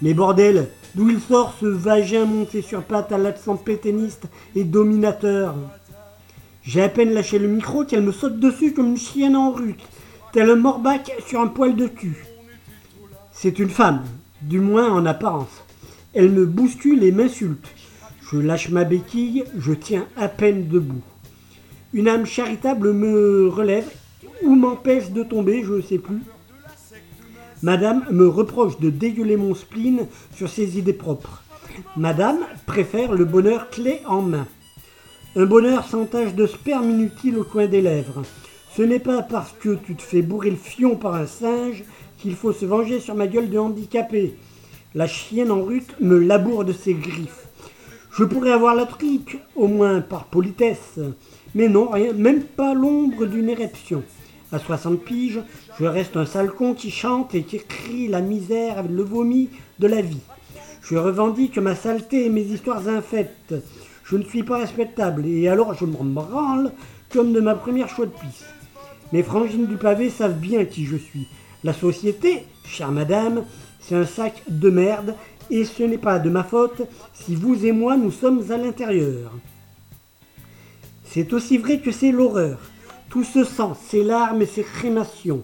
Mais 0.00 0.14
bordel, 0.14 0.68
d'où 0.94 1.10
il 1.10 1.20
sort 1.20 1.54
ce 1.60 1.66
vagin 1.66 2.24
monté 2.24 2.62
sur 2.62 2.82
pattes 2.82 3.12
à 3.12 3.18
l'accent 3.18 3.56
péténiste 3.56 4.24
et 4.56 4.64
dominateur? 4.64 5.54
J'ai 6.62 6.82
à 6.82 6.88
peine 6.88 7.12
lâché 7.12 7.38
le 7.38 7.48
micro 7.48 7.84
qu'elle 7.84 8.02
me 8.02 8.12
saute 8.12 8.40
dessus 8.40 8.72
comme 8.72 8.88
une 8.88 8.96
chienne 8.96 9.36
en 9.36 9.52
rute, 9.52 9.86
tel 10.32 10.48
un 10.48 10.56
morbac 10.56 11.12
sur 11.26 11.42
un 11.42 11.48
poil 11.48 11.76
de 11.76 11.88
cul. 11.88 12.24
C'est 13.32 13.58
une 13.58 13.68
femme, 13.68 14.02
du 14.40 14.60
moins 14.60 14.90
en 14.90 15.04
apparence. 15.04 15.62
Elle 16.14 16.30
me 16.30 16.46
bouscule 16.46 17.04
et 17.04 17.12
m'insulte. 17.12 17.68
Je 18.32 18.38
lâche 18.38 18.68
ma 18.68 18.84
béquille, 18.84 19.42
je 19.58 19.72
tiens 19.72 20.06
à 20.16 20.28
peine 20.28 20.68
debout. 20.68 21.02
Une 21.92 22.06
âme 22.06 22.26
charitable 22.26 22.92
me 22.92 23.48
relève 23.48 23.90
ou 24.44 24.54
m'empêche 24.54 25.10
de 25.10 25.24
tomber, 25.24 25.64
je 25.64 25.74
ne 25.74 25.80
sais 25.80 25.98
plus. 25.98 26.22
Madame 27.62 28.04
me 28.12 28.28
reproche 28.28 28.78
de 28.78 28.88
dégueuler 28.88 29.36
mon 29.36 29.54
spleen 29.56 30.06
sur 30.32 30.48
ses 30.48 30.78
idées 30.78 30.92
propres. 30.92 31.42
Madame 31.96 32.38
préfère 32.66 33.12
le 33.14 33.24
bonheur 33.24 33.68
clé 33.68 34.00
en 34.06 34.22
main. 34.22 34.46
Un 35.34 35.46
bonheur 35.46 35.88
sans 35.88 36.04
tache 36.04 36.34
de 36.34 36.46
sperme 36.46 36.90
inutile 36.90 37.36
au 37.36 37.44
coin 37.44 37.66
des 37.66 37.82
lèvres. 37.82 38.22
Ce 38.76 38.82
n'est 38.82 39.00
pas 39.00 39.22
parce 39.22 39.52
que 39.58 39.74
tu 39.74 39.96
te 39.96 40.02
fais 40.02 40.22
bourrer 40.22 40.50
le 40.50 40.56
fion 40.56 40.94
par 40.94 41.14
un 41.14 41.26
singe 41.26 41.82
qu'il 42.18 42.36
faut 42.36 42.52
se 42.52 42.64
venger 42.64 43.00
sur 43.00 43.16
ma 43.16 43.26
gueule 43.26 43.50
de 43.50 43.58
handicapé. 43.58 44.36
La 44.94 45.08
chienne 45.08 45.50
en 45.50 45.62
rute 45.62 46.00
me 46.00 46.18
laboure 46.18 46.64
de 46.64 46.72
ses 46.72 46.94
griffes. 46.94 47.49
Je 48.12 48.24
pourrais 48.24 48.50
avoir 48.50 48.74
la 48.74 48.86
trique, 48.86 49.38
au 49.54 49.68
moins 49.68 50.00
par 50.00 50.24
politesse. 50.24 50.98
Mais 51.54 51.68
non, 51.68 51.88
rien, 51.88 52.12
même 52.12 52.42
pas 52.42 52.74
l'ombre 52.74 53.26
d'une 53.26 53.48
éruption. 53.48 54.02
À 54.52 54.58
60 54.58 55.00
piges, 55.04 55.40
je 55.78 55.84
reste 55.84 56.16
un 56.16 56.26
sale 56.26 56.50
con 56.50 56.74
qui 56.74 56.90
chante 56.90 57.34
et 57.36 57.44
qui 57.44 57.58
crie 57.58 58.08
la 58.08 58.20
misère 58.20 58.78
avec 58.78 58.90
le 58.90 59.04
vomi 59.04 59.48
de 59.78 59.86
la 59.86 60.02
vie. 60.02 60.20
Je 60.82 60.96
revendique 60.96 61.58
ma 61.58 61.76
saleté 61.76 62.26
et 62.26 62.30
mes 62.30 62.42
histoires 62.42 62.88
infectes. 62.88 63.54
Je 64.02 64.16
ne 64.16 64.24
suis 64.24 64.42
pas 64.42 64.58
respectable 64.58 65.24
et 65.24 65.46
alors 65.46 65.74
je 65.74 65.84
m'en 65.84 66.02
branle 66.02 66.72
comme 67.12 67.32
de 67.32 67.40
ma 67.40 67.54
première 67.54 67.88
chaude 67.88 68.10
pisse. 68.20 68.44
Mes 69.12 69.22
frangines 69.22 69.66
du 69.66 69.76
pavé 69.76 70.10
savent 70.10 70.38
bien 70.38 70.64
qui 70.64 70.84
je 70.84 70.96
suis. 70.96 71.28
La 71.62 71.72
société, 71.72 72.44
chère 72.64 72.90
madame, 72.90 73.44
c'est 73.80 73.94
un 73.94 74.06
sac 74.06 74.42
de 74.48 74.68
merde 74.68 75.14
et 75.50 75.64
ce 75.64 75.82
n'est 75.82 75.98
pas 75.98 76.18
de 76.18 76.30
ma 76.30 76.44
faute 76.44 76.82
si 77.12 77.34
vous 77.34 77.66
et 77.66 77.72
moi 77.72 77.96
nous 77.96 78.10
sommes 78.10 78.42
à 78.50 78.56
l'intérieur. 78.56 79.32
C'est 81.04 81.32
aussi 81.32 81.58
vrai 81.58 81.80
que 81.80 81.90
c'est 81.90 82.12
l'horreur. 82.12 82.58
Tout 83.08 83.24
ce 83.24 83.42
sang, 83.42 83.76
ces 83.88 84.04
larmes 84.04 84.42
et 84.42 84.46
ces 84.46 84.62
crémations. 84.62 85.42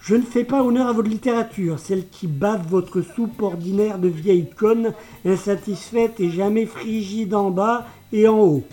Je 0.00 0.16
ne 0.16 0.22
fais 0.22 0.44
pas 0.44 0.62
honneur 0.62 0.88
à 0.88 0.92
votre 0.92 1.08
littérature, 1.08 1.78
celle 1.78 2.08
qui 2.08 2.26
bave 2.26 2.66
votre 2.68 3.02
soupe 3.02 3.40
ordinaire 3.40 3.98
de 3.98 4.08
vieille 4.08 4.48
conne, 4.50 4.92
insatisfaite 5.24 6.20
et 6.20 6.30
jamais 6.30 6.66
frigide 6.66 7.34
en 7.34 7.50
bas 7.50 7.86
et 8.12 8.28
en 8.28 8.38
haut. 8.38 8.64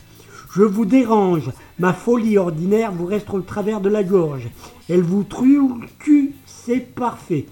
Je 0.54 0.64
vous 0.64 0.86
dérange, 0.86 1.50
ma 1.80 1.94
folie 1.94 2.38
ordinaire 2.38 2.92
vous 2.92 3.06
reste 3.06 3.34
au 3.34 3.40
travers 3.40 3.80
de 3.80 3.88
la 3.88 4.04
gorge. 4.04 4.50
Elle 4.90 5.04
vous 5.04 5.24
true 5.24 5.70
le 5.80 5.88
cul, 6.00 6.34
c'est 6.46 6.94
parfait. 6.94 7.46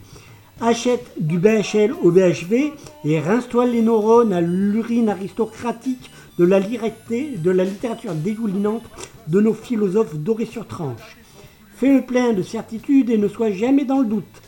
Achète 0.61 1.13
du 1.17 1.39
BHL 1.39 1.93
au 2.03 2.11
BHV 2.11 2.73
et 3.05 3.19
rince-toi 3.21 3.65
les 3.65 3.81
neurones 3.81 4.33
à 4.33 4.41
l'urine 4.41 5.07
aristocratique 5.07 6.11
de 6.37 6.43
la, 6.43 6.59
de 6.59 7.49
la 7.49 7.63
littérature 7.63 8.13
dégoulinante 8.13 8.83
de 9.27 9.39
nos 9.39 9.53
philosophes 9.53 10.15
dorés 10.15 10.45
sur 10.45 10.67
tranche. 10.67 11.17
Fais 11.75 11.93
le 11.93 12.01
plein 12.01 12.33
de 12.33 12.43
certitude 12.43 13.09
et 13.09 13.17
ne 13.17 13.29
sois 13.29 13.51
jamais 13.51 13.85
dans 13.85 13.99
le 13.99 14.05
doute. 14.05 14.41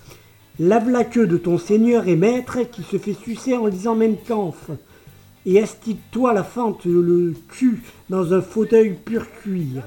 Lave 0.59 0.89
la 0.89 1.05
queue 1.05 1.27
de 1.27 1.37
ton 1.37 1.57
seigneur 1.57 2.09
et 2.09 2.17
maître 2.17 2.59
qui 2.69 2.83
se 2.83 2.97
fait 2.97 3.13
sucer 3.13 3.55
en 3.55 3.67
lisant 3.67 3.95
Mein 3.95 4.17
Kampf. 4.27 4.69
Et 5.45 5.61
astique-toi 5.61 6.33
la 6.33 6.43
fente 6.43 6.83
le 6.83 7.33
cul 7.47 7.83
dans 8.09 8.33
un 8.33 8.41
fauteuil 8.41 8.97
pur 9.05 9.31
cuir. 9.41 9.83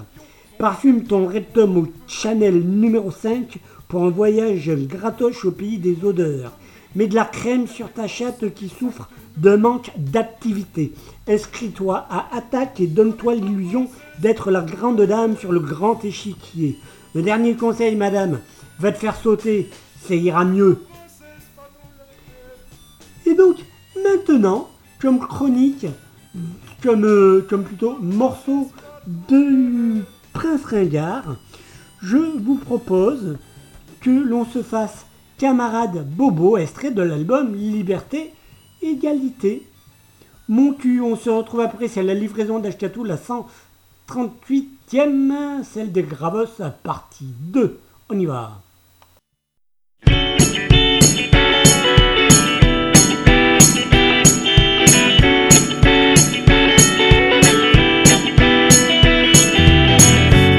Parfume 0.58 1.04
ton 1.04 1.26
rectum 1.26 1.76
au 1.76 1.88
Chanel 2.06 2.60
numéro 2.60 3.10
5 3.10 3.58
pour 3.88 4.04
un 4.04 4.10
voyage 4.10 4.70
gratoche 4.70 5.44
au 5.44 5.50
pays 5.50 5.78
des 5.78 6.04
odeurs. 6.04 6.52
Mets 6.94 7.08
de 7.08 7.14
la 7.14 7.24
crème 7.24 7.66
sur 7.66 7.92
ta 7.92 8.06
chatte 8.06 8.54
qui 8.54 8.68
souffre 8.68 9.08
d'un 9.36 9.56
manque 9.56 9.90
d'activité. 9.96 10.92
Inscris-toi 11.26 12.06
à 12.08 12.28
Attaque 12.36 12.80
et 12.80 12.86
donne-toi 12.86 13.34
l'illusion 13.34 13.88
d'être 14.20 14.50
la 14.50 14.60
grande 14.60 15.02
dame 15.02 15.36
sur 15.36 15.50
le 15.50 15.60
grand 15.60 16.04
échiquier. 16.04 16.78
Le 17.14 17.22
dernier 17.22 17.54
conseil, 17.54 17.96
madame, 17.96 18.40
va 18.78 18.92
te 18.92 18.98
faire 18.98 19.16
sauter, 19.16 19.68
ça 20.06 20.14
ira 20.14 20.44
mieux. 20.44 20.78
Et 23.26 23.34
donc, 23.34 23.56
maintenant, 24.02 24.68
comme 25.00 25.18
chronique, 25.18 25.86
comme, 26.82 27.04
euh, 27.04 27.46
comme 27.48 27.64
plutôt 27.64 27.96
morceau 28.00 28.70
de 29.28 30.02
Prince 30.32 30.64
Ringard, 30.64 31.36
je 32.02 32.16
vous 32.16 32.56
propose 32.56 33.38
que 34.04 34.10
l'on 34.10 34.44
se 34.44 34.62
fasse 34.62 35.06
Camarade 35.38 36.06
Bobo, 36.06 36.58
extrait 36.58 36.90
de 36.90 37.00
l'album 37.00 37.54
Liberté, 37.54 38.34
Égalité. 38.82 39.66
Mon 40.46 40.74
cul, 40.74 41.00
on 41.00 41.16
se 41.16 41.30
retrouve 41.30 41.60
après, 41.60 41.88
c'est 41.88 42.02
la 42.02 42.12
livraison 42.12 42.58
d'Ashkatou, 42.58 43.02
la 43.02 43.16
138e, 43.16 45.64
celle 45.64 45.90
des 45.90 46.02
Gravos, 46.02 46.44
partie 46.82 47.32
2. 47.40 47.80
On 48.10 48.18
y 48.18 48.26
va. 48.26 48.60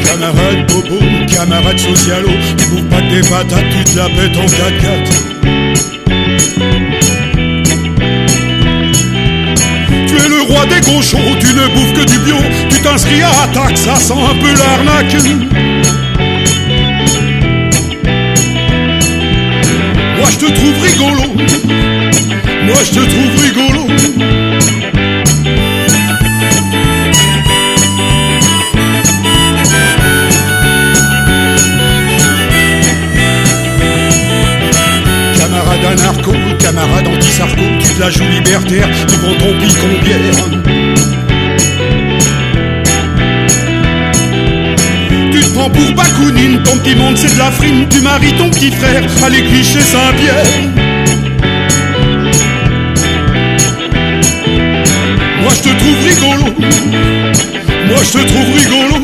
Camarade 0.03 0.65
bobo, 0.67 1.24
camarade 1.45 1.79
socialo, 1.79 2.29
tu 2.57 2.65
bouffes 2.67 2.89
pas 2.89 3.01
des 3.01 3.21
patates, 3.21 3.69
tu 3.69 3.83
te 3.83 3.97
la 3.97 4.05
pètes 4.05 4.37
en 4.37 4.45
4x4. 4.45 5.09
Tu 10.07 10.15
es 10.15 10.27
le 10.27 10.41
roi 10.49 10.65
des 10.65 10.81
gauchos, 10.81 11.17
tu 11.39 11.47
ne 11.47 11.67
bouffes 11.73 11.93
que 11.93 12.05
du 12.09 12.17
bio, 12.19 12.37
tu 12.69 12.79
t'inscris 12.81 13.21
à 13.21 13.29
attaque, 13.43 13.77
ça 13.77 13.95
sent 13.95 14.13
un 14.13 14.35
peu 14.41 14.53
l'arnaque. 14.57 15.15
Moi 20.17 20.29
je 20.31 20.37
te 20.37 20.51
trouve 20.51 20.81
rigolo, 20.81 21.25
moi 22.65 22.83
je 22.83 22.91
te 22.91 23.05
trouve 23.05 23.41
rigolo. 23.43 24.44
La 37.99 38.09
joues 38.09 38.27
libertaire, 38.27 38.87
nous 38.87 39.17
prends 39.17 39.35
ton 39.35 39.53
pic 39.59 39.75
en 39.83 40.03
bière. 40.03 40.19
Tu 45.31 45.39
te 45.39 45.49
prends 45.53 45.69
pour 45.69 45.93
Bakounine, 45.93 46.61
ton 46.63 46.77
petit 46.77 46.95
monde 46.95 47.17
c'est 47.17 47.33
de 47.33 47.39
la 47.39 47.51
frime, 47.51 47.87
tu 47.89 48.01
maries 48.01 48.33
ton 48.33 48.49
petit 48.49 48.71
frère 48.71 49.03
à 49.23 49.29
l'église 49.29 49.67
chez 49.67 49.81
Saint-Pierre. 49.81 50.45
Moi 55.41 55.53
je 55.55 55.61
te 55.61 55.69
trouve 55.69 56.03
rigolo, 56.03 56.45
moi 57.87 57.99
je 58.03 58.11
te 58.11 58.23
trouve 58.27 58.55
rigolo. 58.57 58.95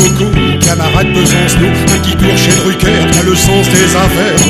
Coco, 0.00 0.30
camarade 0.60 1.12
Besancenot, 1.12 1.68
un 1.94 1.98
qui 1.98 2.16
court 2.16 2.38
chez 2.38 2.52
Drucker, 2.52 2.88
t'as 3.12 3.22
le 3.22 3.34
sens 3.34 3.68
des 3.68 3.94
affaires. 3.94 4.40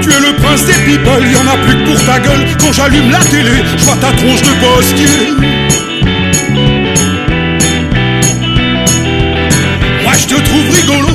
Tu 0.00 0.08
es 0.10 0.20
le 0.20 0.32
prince 0.42 0.64
des 0.64 0.72
people, 0.86 1.22
y 1.30 1.36
en 1.36 1.46
a 1.46 1.56
plus 1.66 1.76
que 1.76 1.84
pour 1.90 2.04
ta 2.06 2.18
gueule. 2.18 2.46
Quand 2.58 2.72
j'allume 2.72 3.10
la 3.10 3.18
télé, 3.18 3.62
je 3.76 3.84
vois 3.84 3.96
ta 3.96 4.12
tronche 4.12 4.40
de 4.40 4.54
postier. 4.64 5.06
Moi 10.02 10.12
je 10.18 10.26
te 10.26 10.40
trouve 10.40 10.70
rigolo, 10.76 11.08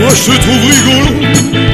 moi 0.00 0.10
je 0.16 0.30
te 0.30 0.36
trouve 0.36 0.64
rigolo. 0.66 1.69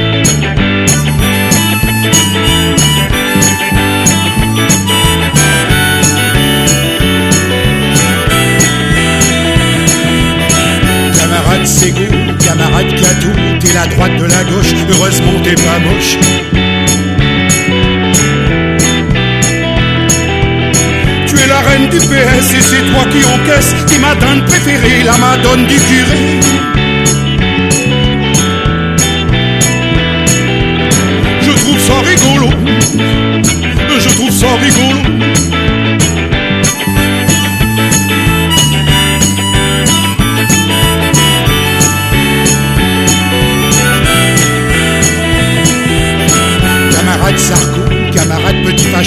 Camarade 12.76 13.00
Cato, 13.00 13.28
t'es 13.60 13.72
la 13.72 13.86
droite 13.86 14.16
de 14.16 14.24
la 14.24 14.44
gauche, 14.44 14.74
heureusement 14.90 15.32
t'es 15.42 15.54
pas 15.54 15.78
moche. 15.78 16.18
Tu 21.26 21.38
es 21.38 21.46
la 21.46 21.60
reine 21.60 21.88
du 21.88 21.98
PS 21.98 22.54
et 22.54 22.60
c'est 22.60 22.92
toi 22.92 23.04
qui 23.10 23.24
encaisse, 23.24 23.74
qui 23.86 23.98
ma 23.98 24.14
dinde 24.14 24.44
préférée, 24.44 25.02
la 25.04 25.16
madone 25.18 25.66
du 25.66 25.76
curé. 25.76 26.85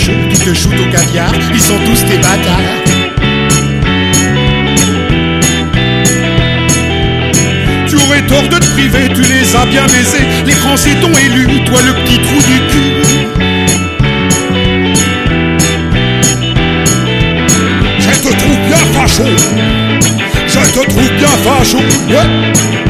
Qui 0.08 0.40
te 0.40 0.54
shoot 0.54 0.74
au 0.74 0.92
caviar, 0.92 1.32
ils 1.54 1.60
sont 1.60 1.78
tous 1.86 2.04
des 2.06 2.18
bâtards. 2.18 2.60
Tu 7.88 7.96
aurais 7.96 8.22
tort 8.28 8.48
de 8.48 8.58
te 8.58 8.66
priver, 8.72 9.10
tu 9.14 9.22
les 9.22 9.56
as 9.56 9.66
bien 9.66 9.86
baisés, 9.86 10.26
les 10.46 10.54
Français 10.54 10.96
t'ont 11.02 11.12
élu, 11.18 11.48
toi 11.66 11.82
le 11.82 11.94
petit 11.94 12.20
trou 12.20 12.38
du 12.38 12.60
cul. 12.70 12.90
Je 18.00 18.10
te 18.22 18.34
trouve 18.38 18.60
bien 18.68 18.84
facho, 18.94 19.26
je 20.48 20.80
te 20.80 20.90
trouve 20.90 21.12
bien 21.18 21.36
facho, 21.44 21.78
ouais. 21.78 22.89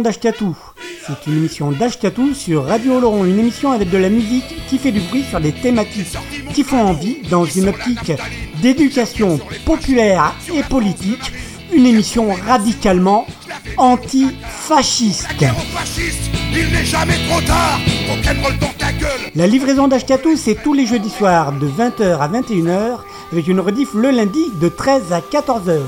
D'Ashkatou. 0.00 0.56
C'est 1.06 1.26
une 1.26 1.38
émission 1.38 1.72
d'Ashkatou 1.72 2.34
sur 2.34 2.64
Radio 2.64 2.94
Oloron, 2.94 3.24
une 3.24 3.38
émission 3.38 3.72
avec 3.72 3.90
de 3.90 3.98
la 3.98 4.08
musique 4.08 4.66
qui 4.68 4.78
fait 4.78 4.92
du 4.92 5.00
bruit 5.00 5.24
sur 5.24 5.40
des 5.40 5.52
thématiques 5.52 6.16
qui 6.54 6.62
font 6.62 6.80
envie 6.80 7.22
dans 7.30 7.44
une 7.44 7.68
optique 7.68 8.12
d'éducation 8.62 9.40
populaire 9.64 10.34
et 10.54 10.62
politique, 10.62 11.32
une 11.72 11.86
émission 11.86 12.28
radicalement 12.46 13.26
antifasciste. 13.76 15.28
La 19.34 19.46
livraison 19.46 19.88
d'Ashkatou, 19.88 20.36
c'est 20.36 20.62
tous 20.62 20.74
les 20.74 20.86
jeudis 20.86 21.10
soirs 21.10 21.52
de 21.52 21.68
20h 21.68 22.18
à 22.18 22.28
21h, 22.28 22.98
avec 23.32 23.48
une 23.48 23.60
rediff 23.60 23.94
le 23.94 24.10
lundi 24.10 24.50
de 24.60 24.68
13 24.68 25.12
à 25.12 25.20
14h. 25.20 25.80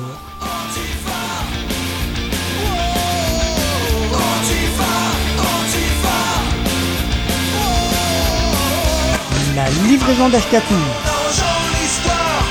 Livraison 9.91 10.29
d'Ashkatou. 10.29 10.75
Dans 10.75 11.81
l'histoire, 11.81 12.45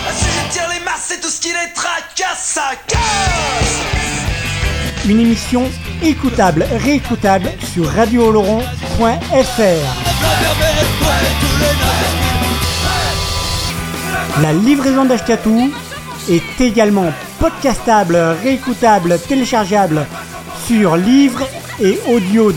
ça 2.37 2.71
casse 2.85 3.79
Une 5.07 5.21
émission 5.21 5.63
écoutable, 6.03 6.65
réécoutable 6.83 7.49
sur 7.73 7.87
radiooloron.fr. 7.87 8.61
La 14.41 14.51
livraison 14.51 15.05
d'Ashkatou 15.05 15.71
est 16.29 16.59
également 16.59 17.13
podcastable, 17.39 18.17
réécoutable, 18.43 19.17
téléchargeable 19.17 20.05
sur 20.67 20.97
livre 20.97 21.47
et 21.81 22.01
audio. 22.09 22.51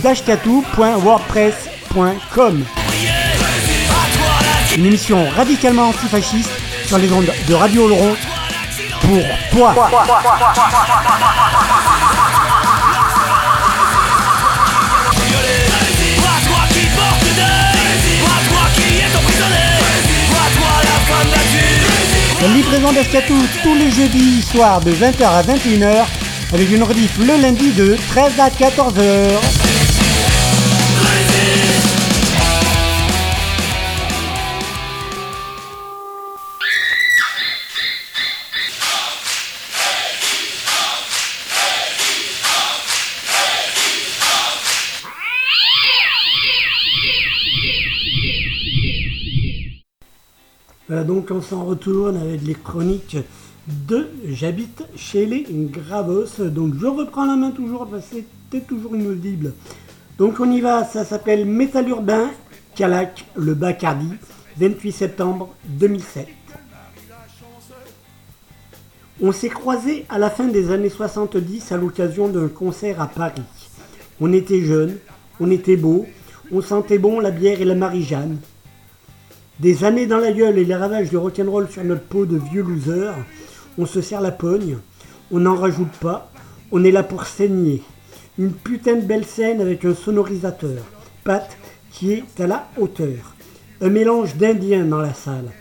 Une 4.77 4.87
émission 4.87 5.29
radicalement 5.37 5.89
antifasciste 5.89 6.51
sur 6.87 6.97
les 6.97 7.13
ondes 7.13 7.31
de 7.47 7.55
Radio 7.55 7.85
Oloron 7.85 8.17
pour 9.01 9.23
toi. 9.51 9.75
Livraison 22.55 22.93
d'Ashkatou 22.93 23.35
tous 23.63 23.75
les 23.75 23.91
jeudis 23.91 24.43
soirs 24.43 24.81
de 24.81 24.93
20h 24.93 25.25
à 25.25 25.43
21h 25.43 26.05
avec 26.53 26.71
une 26.71 26.83
rediff 26.83 27.19
le 27.19 27.41
lundi 27.41 27.73
de 27.73 27.97
13 28.11 28.41
à 28.41 28.49
14h. 28.49 29.62
Donc 51.01 51.29
on 51.31 51.41
s'en 51.41 51.65
retourne 51.65 52.17
avec 52.17 52.43
les 52.43 52.55
chroniques 52.55 53.17
de 53.67 54.09
J'habite 54.27 54.85
chez 54.97 55.25
les 55.25 55.47
Gravos. 55.49 56.39
Donc 56.41 56.75
je 56.79 56.87
reprends 56.87 57.25
la 57.25 57.37
main 57.37 57.51
toujours 57.51 57.87
parce 57.87 58.09
que 58.09 58.17
c'était 58.51 58.65
toujours 58.65 58.95
inaudible. 58.95 59.55
Donc 60.19 60.39
on 60.41 60.51
y 60.51 60.61
va, 60.61 60.85
ça 60.85 61.05
s'appelle 61.05 61.47
Métal 61.47 61.89
Urbain, 61.89 62.31
Calac, 62.75 63.25
le 63.37 63.55
Bacardi, 63.55 64.13
28 64.59 64.93
septembre 64.93 65.55
2007. 65.65 66.29
On 69.23 69.33
s'est 69.33 69.49
croisés 69.49 70.05
à 70.09 70.19
la 70.19 70.31
fin 70.31 70.49
des 70.49 70.71
années 70.71 70.91
70 70.91 71.73
à 71.73 71.77
l'occasion 71.77 72.29
d'un 72.29 72.49
concert 72.49 73.01
à 73.01 73.07
Paris. 73.07 73.43
On 74.21 74.33
était 74.33 74.63
jeunes, 74.63 74.99
on 75.41 75.51
était 75.51 75.77
beaux, 75.77 76.07
on 76.51 76.61
sentait 76.61 76.99
bon 76.99 77.21
la 77.21 77.31
bière 77.31 77.61
et 77.61 77.65
la 77.65 77.75
Marie-Jeanne. 77.75 78.39
Des 79.63 79.85
années 79.85 80.07
dans 80.07 80.19
la 80.19 80.33
gueule 80.33 80.59
et 80.59 80.65
les 80.65 80.75
ravages 80.75 81.09
du 81.09 81.17
rock'n'roll 81.17 81.69
sur 81.71 81.85
notre 81.85 82.03
peau 82.03 82.27
de 82.27 82.37
vieux 82.37 82.65
losers, 82.65 83.15
on 83.79 83.87
se 83.87 84.01
serre 84.01 84.21
la 84.21 84.33
pogne, 84.33 84.79
on 85.31 85.39
n'en 85.39 85.55
rajoute 85.55 85.97
pas, 86.01 86.33
on 86.73 86.83
est 86.83 86.91
là 86.91 87.05
pour 87.05 87.27
saigner. 87.27 87.81
Une 88.41 88.51
putain 88.51 88.97
de 88.97 89.03
belle 89.03 89.25
scène 89.25 89.61
avec 89.61 89.85
un 89.85 89.95
sonorisateur, 89.95 90.83
Pat, 91.23 91.49
qui 91.93 92.13
est 92.13 92.41
à 92.41 92.49
la 92.49 92.71
hauteur. 92.77 93.37
Un 93.81 93.91
mélange 93.91 94.35
d'indiens 94.35 94.85
dans 94.85 95.01
la 95.01 95.15
salle. 95.15 95.53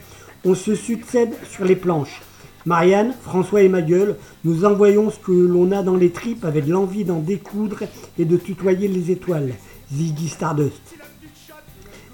On 0.45 0.55
se 0.55 0.73
succède 0.73 1.35
sur 1.47 1.63
les 1.63 1.75
planches. 1.75 2.23
Marianne, 2.65 3.13
François 3.21 3.61
et 3.61 3.69
ma 3.69 3.83
gueule, 3.83 4.15
nous 4.43 4.65
envoyons 4.65 5.11
ce 5.11 5.19
que 5.19 5.31
l'on 5.31 5.71
a 5.71 5.83
dans 5.83 5.95
les 5.95 6.09
tripes 6.09 6.45
avec 6.45 6.65
l'envie 6.65 7.03
d'en 7.03 7.19
découdre 7.19 7.83
et 8.17 8.25
de 8.25 8.37
tutoyer 8.37 8.87
les 8.87 9.11
étoiles. 9.11 9.53
Ziggy 9.93 10.27
Stardust. 10.27 11.00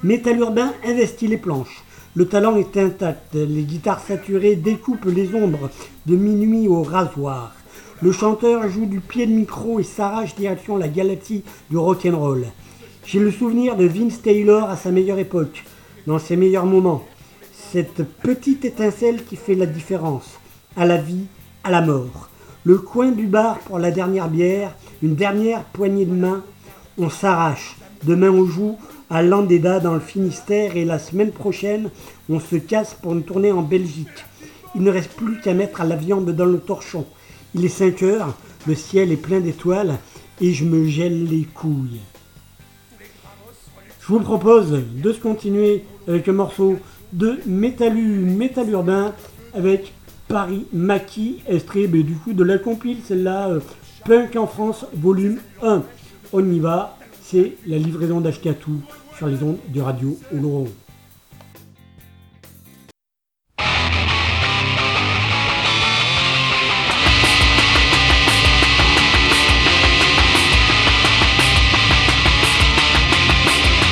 Métal 0.04 0.38
urbain 0.38 0.74
investit 0.86 1.28
les 1.28 1.38
planches. 1.38 1.84
Le 2.16 2.28
talent 2.28 2.56
est 2.56 2.78
intact. 2.78 3.34
Les 3.34 3.64
guitares 3.64 4.00
saturées 4.00 4.56
découpent 4.56 5.06
les 5.06 5.34
ombres 5.34 5.72
de 6.06 6.16
minuit 6.16 6.68
au 6.68 6.84
rasoir. 6.84 7.56
Le 8.04 8.12
chanteur 8.12 8.70
joue 8.70 8.86
du 8.86 9.00
pied 9.00 9.26
de 9.26 9.32
micro 9.32 9.80
et 9.80 9.84
s'arrache 9.84 10.36
direction 10.36 10.78
la 10.78 10.88
galaxie 10.88 11.44
du 11.72 11.78
rock'n'roll. 11.78 12.46
J'ai 13.06 13.20
le 13.20 13.32
souvenir 13.32 13.76
de 13.76 13.86
Vince 13.86 14.22
Taylor 14.22 14.70
à 14.70 14.78
sa 14.78 14.92
meilleure 14.92 15.18
époque, 15.18 15.64
dans 16.06 16.20
ses 16.20 16.36
meilleurs 16.36 16.68
moments. 16.68 17.04
Cette 17.72 18.04
petite 18.04 18.66
étincelle 18.66 19.24
qui 19.26 19.36
fait 19.36 19.56
la 19.56 19.66
différence, 19.66 20.40
à 20.76 20.86
la 20.86 20.98
vie, 20.98 21.26
à 21.64 21.72
la 21.72 21.82
mort. 21.82 22.30
Le 22.66 22.78
coin 22.78 23.12
du 23.12 23.26
bar 23.26 23.58
pour 23.60 23.80
la 23.80 23.90
dernière 23.90 24.30
bière, 24.30 24.76
une 25.02 25.16
dernière 25.16 25.64
poignée 25.64 26.06
de 26.06 26.14
main, 26.14 26.44
on 27.00 27.10
s'arrache. 27.10 27.78
Demain 28.04 28.30
on 28.30 28.46
joue 28.46 28.78
à 29.10 29.22
Landéda 29.22 29.80
dans 29.80 29.94
le 29.94 30.00
Finistère 30.00 30.76
et 30.76 30.86
la 30.86 31.00
semaine 31.00 31.32
prochaine 31.32 31.90
on 32.30 32.40
se 32.40 32.58
casse 32.58 32.94
pour 32.94 33.14
une 33.14 33.24
tournée 33.24 33.52
en 33.52 33.62
Belgique. 33.62 34.26
Il 34.76 34.84
ne 34.84 34.92
reste 34.92 35.14
plus 35.14 35.40
qu'à 35.40 35.54
mettre 35.54 35.84
la 35.84 35.96
viande 35.96 36.30
dans 36.32 36.46
le 36.46 36.60
torchon. 36.60 37.06
Il 37.56 37.64
est 37.64 37.70
5 37.70 38.04
heures, 38.04 38.36
le 38.68 38.76
ciel 38.76 39.12
est 39.12 39.18
plein 39.18 39.40
d'étoiles 39.40 39.98
et 40.42 40.54
je 40.54 40.66
me 40.66 40.86
gèle 40.88 41.26
les 41.26 41.44
couilles. 41.44 42.02
Je 44.02 44.08
vous 44.08 44.20
propose 44.20 44.72
de 44.72 45.14
se 45.14 45.20
continuer 45.20 45.84
avec 46.08 46.28
un 46.28 46.34
morceau 46.34 46.78
de 47.14 47.40
Métalu, 47.46 48.20
Métal 48.20 48.70
Urbain 48.70 49.14
avec 49.54 49.94
Paris 50.28 50.66
Maquis, 50.74 51.40
extrait 51.48 51.88
mais 51.92 52.04
du 52.04 52.16
coup 52.16 52.34
de 52.34 52.44
la 52.44 52.58
compile, 52.58 52.98
celle-là, 53.06 53.50
euh, 53.50 53.60
Punk 54.06 54.36
en 54.36 54.48
France, 54.48 54.86
volume 54.94 55.40
1. 55.62 55.84
On 56.34 56.52
y 56.52 56.60
va, 56.60 56.98
c'est 57.22 57.56
la 57.66 57.78
livraison 57.78 58.22
d'Ashkatou 58.22 58.82
sur 59.18 59.28
les 59.28 59.42
ondes 59.42 59.58
de 59.70 59.82
radio 59.82 60.16
Oloron. 60.32 60.68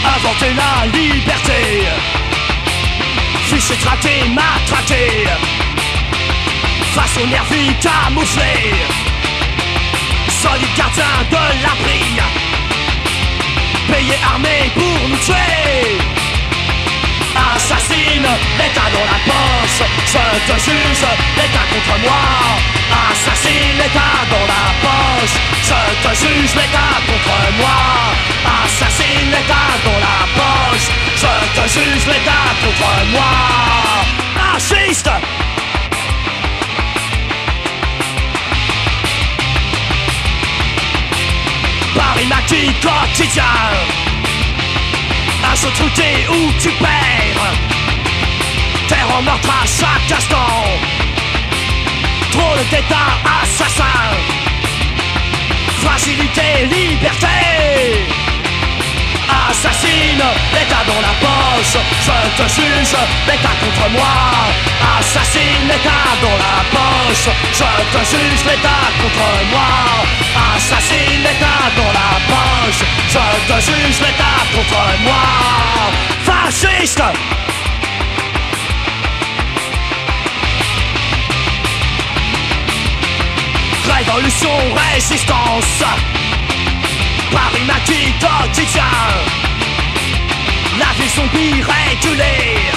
Inventer 0.05 0.53
la 0.55 0.85
liberté. 0.85 1.87
Fiché, 3.45 3.75
traqué, 3.75 4.29
matraqué 4.29 5.25
Face 6.93 7.17
aux 7.17 7.27
nervis 7.27 7.73
camouflés. 7.81 8.73
Solide 10.29 10.67
gardien 10.77 11.03
de 11.31 11.63
l'abri 11.63 12.44
Payé 13.91 14.17
armé 14.31 14.71
pour 14.73 15.09
nous 15.09 15.17
tuer. 15.17 15.99
Assassine, 17.55 18.29
l'état 18.59 18.89
dans 18.95 19.07
la 19.11 19.19
poche. 19.29 19.81
Je 20.05 20.23
te 20.47 20.59
juge, 20.59 21.05
l'état 21.37 21.65
contre 21.71 21.99
moi. 22.05 22.23
Assassine, 23.11 23.77
l'état 23.77 24.25
dans 24.31 24.47
la 24.53 24.65
poche. 24.83 25.35
Je 25.69 25.79
te 26.03 26.11
juge, 26.15 26.55
l'état 26.55 26.95
contre 27.07 27.37
moi. 27.59 27.77
Assassine, 28.63 29.31
l'état 29.31 29.71
dans 29.85 29.99
la 30.07 30.17
poche. 30.37 30.87
Je 31.15 31.61
te 31.61 31.67
juge, 31.67 32.05
l'état 32.07 32.47
contre 32.61 33.05
moi 33.11 33.55
maquis 42.45 42.73
quotidien. 42.81 43.43
Un 45.51 45.55
jeu 45.55 45.69
truqué 45.75 46.27
où 46.29 46.51
tu 46.59 46.69
perds. 46.69 47.53
Terre 48.87 49.07
en 49.17 49.21
meurtre 49.21 49.49
à 49.49 49.65
chaque 49.65 50.17
instant. 50.17 50.63
Trop 52.31 52.55
d'état 52.69 53.17
assassin. 53.41 53.83
Fragilité, 55.81 56.65
liberté 56.69 58.24
Assassine, 59.29 60.23
l'état 60.53 60.83
dans 60.87 61.01
la 61.01 61.13
poche 61.19 61.77
Je 62.01 62.43
te 62.43 62.49
juge, 62.49 62.95
l'état 63.27 63.55
contre 63.61 63.89
moi. 63.91 64.13
Assassine, 64.99 65.67
l'état 65.67 66.13
dans 66.21 66.37
la 66.37 66.57
poche 66.73 67.29
Je 67.53 67.97
te 67.97 68.01
juge, 68.05 68.43
l'état 68.45 68.85
contre 69.01 69.29
moi. 69.51 70.05
Assassine, 70.55 71.23
l'état 71.23 71.71
dans 71.77 71.93
la 71.99 72.11
poche 72.29 72.81
Je 73.09 73.53
te 73.53 73.59
juge, 73.61 73.99
l'état 74.01 74.39
contre 74.53 74.83
moi. 75.03 75.25
Fasciste! 76.25 77.01
Révolution, 83.87 84.49
résistance 84.91 85.83
Paris 87.35 87.65
maquis 87.67 88.13
quotidien 88.23 88.83
La 90.79 90.91
vie 90.97 91.09
zombie 91.09 91.61
régulée 91.61 92.71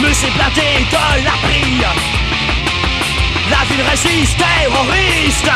Musée 0.00 0.30
blindé 0.36 0.86
de 0.90 1.24
la 1.26 1.36
brille 1.44 1.86
La 3.50 3.62
ville 3.68 3.84
résiste, 3.90 4.38
terroriste. 4.38 5.50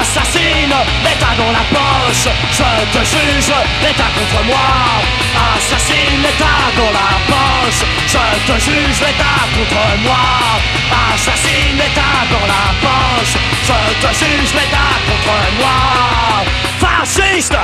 Assassine, 0.00 0.76
l'État 1.04 1.34
dans 1.40 1.52
la 1.58 1.64
poche. 1.74 2.28
Je 2.58 2.68
te 2.92 3.02
juge, 3.12 3.52
l'État 3.82 4.10
contre 4.16 4.44
moi. 4.44 4.68
Assassine, 5.56 6.20
l'État 6.22 6.62
dans 6.76 6.92
la 7.00 7.10
poche. 7.30 7.82
Je 8.06 8.24
te 8.48 8.56
juge, 8.60 9.00
l'État 9.00 9.40
contre 9.56 9.84
moi. 10.04 10.24
Assassine, 11.14 11.76
l'État 11.76 12.16
dans 12.30 12.46
la 12.46 12.64
poche 12.84 13.55
te 13.66 14.14
juge, 14.14 14.54
l'État 14.54 14.94
contre 15.06 15.36
moi 15.58 16.44
Fasciste. 16.78 17.56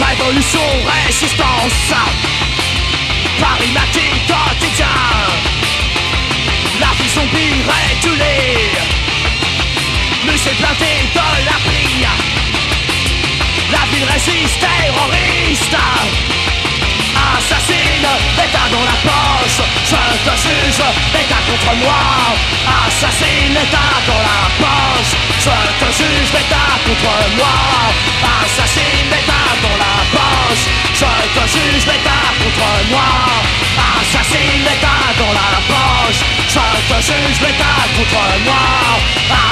Révolution, 0.00 0.60
résistance 1.04 1.94
Paris 3.40 3.72
matin 3.72 4.10
quotidien? 4.26 4.86
La 6.80 6.86
vie 6.98 7.08
zombie 7.08 7.62
régulée 7.68 8.70
Musée 10.24 10.56
planté 10.58 10.86
de 11.14 11.44
la 11.44 11.58
prie 11.66 12.06
La 13.72 13.84
ville 13.92 14.08
résiste, 14.10 14.60
terroriste 14.60 15.37
Assassine, 18.18 18.34
l'État 18.36 18.68
dans 18.72 18.82
la 18.82 18.96
poche 19.02 19.60
Je 19.86 20.24
te 20.24 20.36
juge, 20.36 20.78
l'État 21.14 21.44
contre 21.46 21.74
moi. 21.76 22.00
Assassine, 22.66 23.54
l'État 23.54 23.94
dans 24.06 24.22
la 24.28 24.40
poche 24.58 25.12
Je 25.38 25.54
te 25.80 25.88
juge, 25.96 26.32
l'État 26.34 26.72
contre 26.84 27.14
moi. 27.36 27.54
Assassine, 28.42 29.08
l'État 29.10 29.48
dans 29.62 29.78
la 29.78 29.94
poche 30.14 30.64
Je 30.94 31.10
te 31.34 31.44
juge, 31.52 31.86
l'État 31.86 32.26
contre 32.42 32.68
moi. 32.90 33.08
Assassine, 34.00 34.64
l'État 34.66 35.04
dans 35.18 35.32
la 35.32 35.50
poche 35.70 36.22
Je 36.48 36.64
te 36.90 36.98
juge, 37.06 37.40
l'État 37.40 37.80
contre 37.96 38.24
moi. 38.44 38.66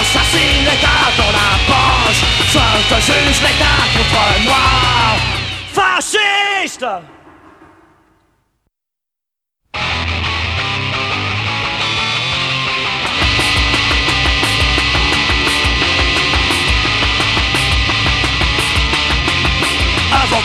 Assassine, 0.00 0.64
l'État 0.64 1.06
dans 1.16 1.32
la 1.38 1.50
poche 1.70 2.22
Je 2.52 2.94
te 2.94 3.00
juge, 3.00 3.40
l'État 3.46 3.80
contre 3.94 4.26
moi. 4.44 4.66
Fasciste 5.72 6.84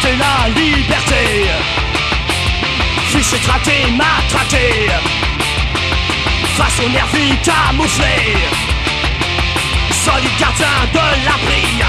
inventer 0.01 0.17
la 0.17 0.49
liberté. 0.49 1.49
Fiché, 3.09 3.37
traqué, 3.39 3.91
matraqué 3.91 4.89
Face 6.57 6.79
aux 6.79 6.89
nervis 6.89 7.37
camouflés. 7.43 8.37
Solide 9.91 10.37
gardien 10.39 10.67
de 10.93 11.25
l'abri. 11.25 11.83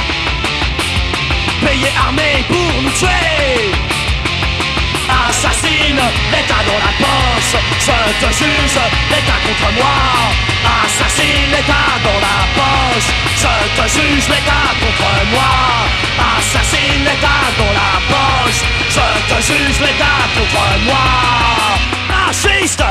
Payé 1.64 1.88
armé 2.04 2.44
pour 2.48 2.82
nous 2.82 2.90
tuer 2.90 3.91
Assassine, 5.44 6.00
l'État 6.30 6.62
dans 6.64 6.78
la 6.78 6.92
poche 7.02 7.56
Je 7.80 8.26
te 8.26 8.32
juge, 8.32 8.78
l'État 9.10 9.38
contre 9.44 9.72
moi 9.74 10.30
Assassine, 10.84 11.50
l'État 11.50 11.98
dans 12.04 12.20
la 12.22 12.38
poche 12.54 13.10
Je 13.34 13.82
te 13.82 13.88
juge, 13.88 14.28
l'État 14.28 14.70
contre 14.78 15.10
moi 15.32 15.50
Assassine, 16.38 17.02
l'État 17.02 17.42
dans 17.58 17.72
la 17.74 17.90
poche 18.06 18.62
Je 18.88 19.34
te 19.34 19.42
juge, 19.42 19.80
l'État 19.80 20.22
contre 20.38 20.62
moi 20.86 21.22
Fasciste. 22.08 22.84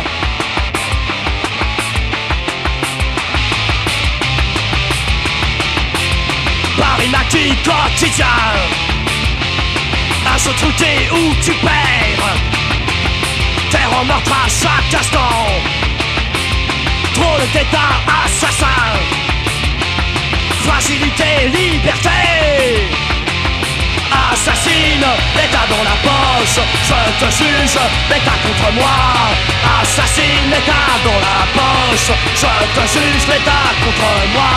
Paris 6.78 7.56
quotidien 7.64 8.26
Un 10.42 10.44
jeu 10.44 10.54
truqué 10.54 11.08
où 11.12 11.36
tu 11.44 11.52
perds. 11.52 12.36
Terre 13.70 14.00
en 14.00 14.06
meurtre 14.06 14.32
à 14.32 14.50
chaque 14.50 15.00
instant 15.00 15.46
Trop 17.14 17.38
d'état 17.54 18.02
assassin. 18.26 18.82
Fragilité, 20.64 21.48
liberté. 21.54 22.10
Assassine, 24.32 25.06
l'État 25.36 25.68
dans 25.70 25.84
la 25.84 26.11
Je 26.44 27.26
te 27.26 27.32
juge, 27.32 27.78
l'État 28.10 28.32
contre 28.42 28.74
moi. 28.74 28.90
Assassine, 29.80 30.50
l'État 30.50 30.98
dans 31.04 31.20
la 31.20 31.46
poche. 31.54 32.12
Je 32.36 32.80
te 32.80 32.88
juge, 32.88 33.28
l'État 33.28 33.70
contre 33.84 34.10
moi. 34.34 34.50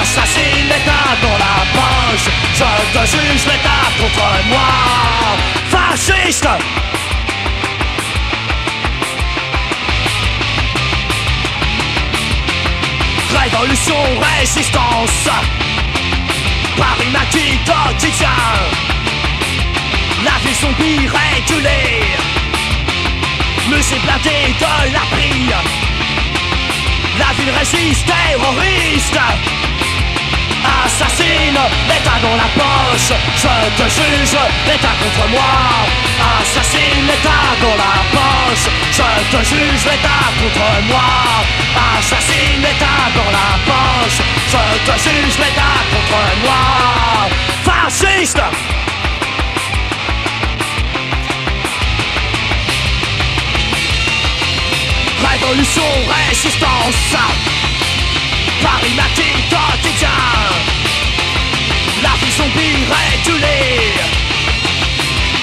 Assassine, 0.00 0.66
l'État 0.66 1.12
dans 1.20 1.38
la 1.38 1.56
poche. 1.74 2.30
Je 2.54 2.98
te 2.98 3.06
juge, 3.06 3.44
l'État 3.44 3.84
contre 4.00 4.30
moi. 4.48 4.60
Fasciste! 5.68 6.48
Révolution, 13.38 14.04
résistance. 14.38 15.28
Paris 16.78 17.10
matin 17.12 17.58
quotidien 17.66 18.93
La 20.24 20.32
vie 20.42 20.54
zombie 20.54 21.06
régulée 21.06 22.16
Musée 23.68 23.98
blindé 23.98 24.54
de 24.58 24.92
la 24.92 25.04
prie 25.12 25.50
La 27.18 27.32
ville 27.36 27.52
résiste, 27.58 28.06
terroriste. 28.06 29.18
Assassine, 30.84 31.60
l'État 31.88 32.18
dans 32.22 32.36
la 32.36 32.48
poche. 32.56 33.12
Je 33.36 33.82
te 33.82 33.88
juge, 33.88 34.38
l'État 34.66 34.94
contre 35.02 35.28
moi. 35.28 35.52
Assassine, 36.40 37.06
l'État 37.06 37.44
dans 37.60 37.76
la 37.76 37.94
poche. 38.14 38.66
Je 38.92 39.36
te 39.36 39.44
juge, 39.44 39.84
l'État 39.84 40.24
contre 40.40 40.68
moi. 40.88 41.44
Assassine, 41.98 42.62
l'État 42.62 43.12
dans 43.14 43.30
la 43.30 43.50
poche. 43.68 44.20
Je 44.48 44.90
te 44.90 44.98
juge, 44.98 45.38
l'État 45.38 45.76
contre 45.92 46.22
moi. 46.44 47.28
Fasciste 47.64 48.40
Révolution, 55.30 55.82
résistance. 56.28 57.16
Paris 58.62 58.94
quotidien. 59.50 60.08
La 62.02 62.10
vie 62.20 62.32
zombie 62.32 62.84
régulée. 62.94 63.94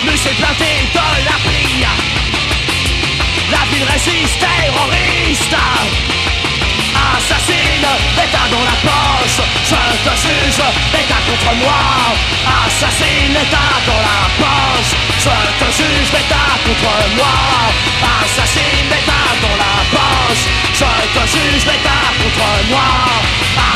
Musée 0.03 0.33
blindé 0.37 0.89
de 0.93 1.25
la 1.25 1.37
prie 1.45 1.85
La 3.51 3.65
ville 3.71 3.87
résiste, 3.91 4.39
terroriste 4.39 5.55
Assassine, 6.95 7.87
l'État 8.17 8.47
dans 8.51 8.63
la 8.63 8.75
poche. 8.83 9.39
Je 9.63 9.79
te 10.05 10.13
juge, 10.21 10.61
l'État 10.93 11.21
contre 11.27 11.53
moi. 11.61 11.79
Assassine, 12.65 13.33
l'État 13.33 13.71
dans 13.87 14.01
la 14.09 14.19
poche. 14.41 14.93
Je 15.23 15.35
te 15.59 15.67
juge, 15.77 16.11
l'État 16.13 16.51
contre 16.65 16.93
moi. 17.15 17.35
Assassine, 18.21 18.89
l'État 18.91 19.29
dans 19.41 19.57
la 19.63 19.73
poche. 19.93 20.45
Je 20.73 20.89
te 21.15 21.23
juge, 21.33 21.65
l'État 21.65 22.05
contre 22.19 22.49
moi. 22.69 22.89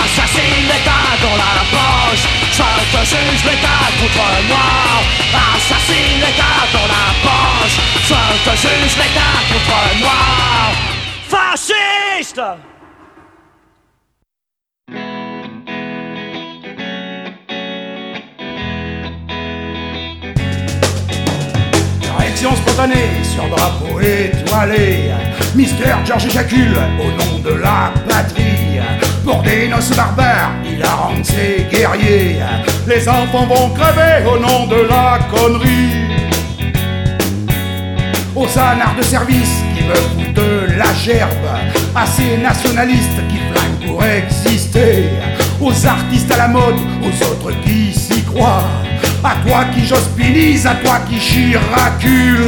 Assassine, 0.03 0.67
l'État 0.69 1.07
dans 1.21 1.37
la 1.37 1.53
poche. 1.73 2.25
Je 2.51 2.69
te 2.91 3.01
juge, 3.11 3.43
l'État 3.45 3.85
contre 3.99 4.27
moi. 4.49 4.67
Assassine, 5.55 6.19
l'État 6.19 6.59
dans 6.73 6.87
la 6.93 7.05
poche. 7.25 7.77
Je 8.09 8.21
te 8.45 8.55
juge, 8.55 8.95
l'État 8.97 9.35
contre 9.49 9.81
moi. 10.01 10.19
Fasciste 11.29 12.41
Spontanée 22.35 23.23
sur 23.23 23.47
drapeau 23.47 23.99
étoilé. 23.99 25.11
Mister 25.55 25.95
George 26.05 26.25
éjacule 26.25 26.77
au 26.99 27.05
nom 27.11 27.39
de 27.39 27.55
la 27.55 27.91
patrie. 28.07 28.79
Pour 29.23 29.41
des 29.41 29.67
noces 29.67 29.95
barbares, 29.95 30.51
il 30.63 30.83
arrange 30.83 31.23
ses 31.23 31.65
guerriers. 31.71 32.41
Les 32.87 33.07
enfants 33.09 33.47
vont 33.47 33.69
crever 33.69 34.29
au 34.29 34.37
nom 34.37 34.67
de 34.67 34.87
la 34.87 35.19
connerie. 35.31 35.93
Aux 38.35 38.59
anards 38.59 38.95
de 38.95 39.01
service 39.01 39.63
qui 39.75 39.83
me 39.85 39.95
foutent 39.95 40.77
la 40.77 40.93
gerbe. 40.93 41.47
À 41.95 42.05
ces 42.05 42.37
nationalistes 42.37 43.21
qui 43.29 43.37
flinguent 43.37 43.87
pour 43.87 44.03
exister. 44.03 45.09
Aux 45.59 45.87
artistes 45.87 46.31
à 46.31 46.37
la 46.37 46.47
mode, 46.49 46.75
aux 47.01 47.25
autres 47.31 47.59
qui 47.63 47.91
s'y 47.93 48.21
croient. 48.23 48.84
À 49.25 49.37
toi 49.43 49.65
qui 49.73 49.83
j'hospinise, 49.83 50.67
à 50.67 50.75
toi 50.75 50.99
qui 51.09 51.19
chiracule. 51.19 52.47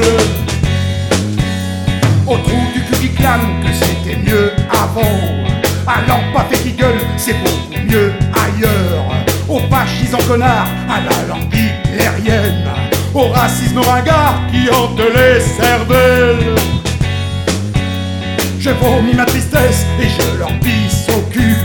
Au 2.28 2.38
trou 2.38 2.58
du 2.72 2.82
cul 2.82 2.96
qui 3.02 3.10
clame 3.16 3.64
que 3.64 3.74
c'était 3.74 4.18
mieux 4.18 4.52
avant. 4.70 5.18
À 5.88 6.02
l'empafé 6.08 6.56
qui 6.62 6.74
gueule, 6.74 7.00
c'est 7.18 7.34
beaucoup 7.40 7.84
mieux 7.84 8.14
ailleurs. 8.32 9.06
Au 9.50 9.60
fascisant 9.72 10.20
connard, 10.28 10.68
à 10.88 11.00
la 11.00 11.28
langue 11.28 11.52
hitlérienne. 11.52 12.70
Au 13.16 13.30
racisme 13.30 13.80
ringard 13.80 14.40
qui 14.52 14.70
hante 14.70 15.00
les 15.00 15.40
cervelles. 15.40 16.56
Je 18.60 18.70
vomis 18.70 19.16
ma 19.16 19.26
tristesse 19.26 19.84
et 20.00 20.08
je 20.08 20.38
leur 20.38 20.54
pisse 20.60 21.08
au 21.10 21.22
cul. 21.32 21.56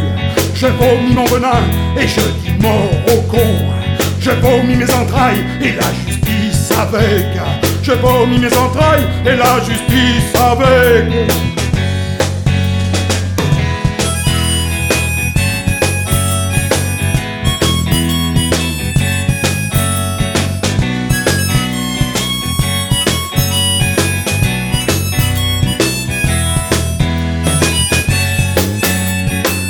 Je 0.55 0.69
vomis 0.69 1.15
mon 1.15 1.27
venin 1.27 1.61
et 2.01 2.09
je 2.09 2.21
dis 2.21 2.63
mort 2.63 2.89
au 3.09 3.21
con. 3.31 3.82
Je 4.25 4.31
vomis 4.31 4.77
mes 4.77 4.85
entrailles 4.85 5.45
et 5.61 5.73
la 5.73 5.93
justice 6.07 6.71
avec. 6.71 7.27
Je 7.83 7.91
vomis 7.91 8.39
mes 8.39 8.57
entrailles 8.57 9.03
et 9.27 9.35
la 9.35 9.59
justice 9.65 10.33
avec. 10.37 11.11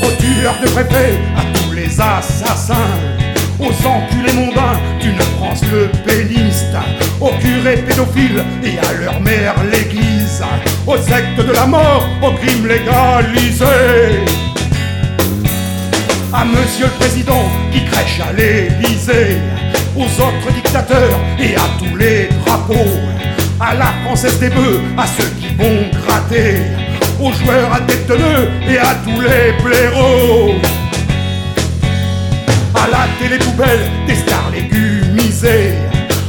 Aux 0.02 0.16
tueurs 0.20 0.60
de 0.62 0.68
préfets, 0.68 1.18
à 1.34 1.42
tous 1.54 1.72
les 1.72 1.98
assassins, 1.98 2.74
aux 3.62 3.86
enculés 3.86 4.32
mondains 4.32 4.78
d'une 5.00 5.20
France 5.36 5.62
le 5.70 5.88
péniste, 6.04 6.76
aux 7.20 7.30
curés 7.40 7.76
pédophiles 7.76 8.44
et 8.64 8.78
à 8.78 8.92
leur 9.00 9.20
mère 9.20 9.54
l'église, 9.70 10.42
aux 10.86 10.96
sectes 10.96 11.38
de 11.46 11.52
la 11.52 11.66
mort, 11.66 12.04
aux 12.22 12.32
crimes 12.32 12.66
légalisés. 12.66 14.24
À 16.32 16.44
monsieur 16.44 16.86
le 16.86 16.98
président 16.98 17.44
qui 17.72 17.84
crèche 17.84 18.20
à 18.20 18.32
l'Élysée, 18.32 19.38
aux 19.96 20.04
autres 20.04 20.52
dictateurs 20.54 21.20
et 21.38 21.54
à 21.54 21.66
tous 21.78 21.96
les 21.96 22.28
drapeaux, 22.44 22.98
à 23.60 23.74
la 23.74 23.92
française 24.04 24.38
des 24.40 24.48
bœufs, 24.48 24.80
à 24.96 25.06
ceux 25.06 25.28
qui 25.40 25.54
vont 25.54 25.88
gratter, 26.04 26.62
aux 27.20 27.32
joueurs 27.32 27.72
à 27.72 27.80
tête 27.80 28.10
et 28.68 28.78
à 28.78 28.94
tous 29.04 29.20
les 29.20 29.52
blaireaux. 29.62 30.81
À 32.82 32.88
la 32.88 33.06
télé 33.20 33.38
poubelle 33.38 33.78
des 34.08 34.16
stars 34.16 34.50
légumisées, 34.50 35.74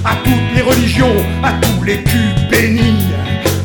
à 0.05 0.15
toutes 0.23 0.55
les 0.55 0.61
religions, 0.61 1.15
à 1.43 1.53
tous 1.53 1.83
les 1.83 2.03
culs 2.03 2.35
bénis, 2.47 3.07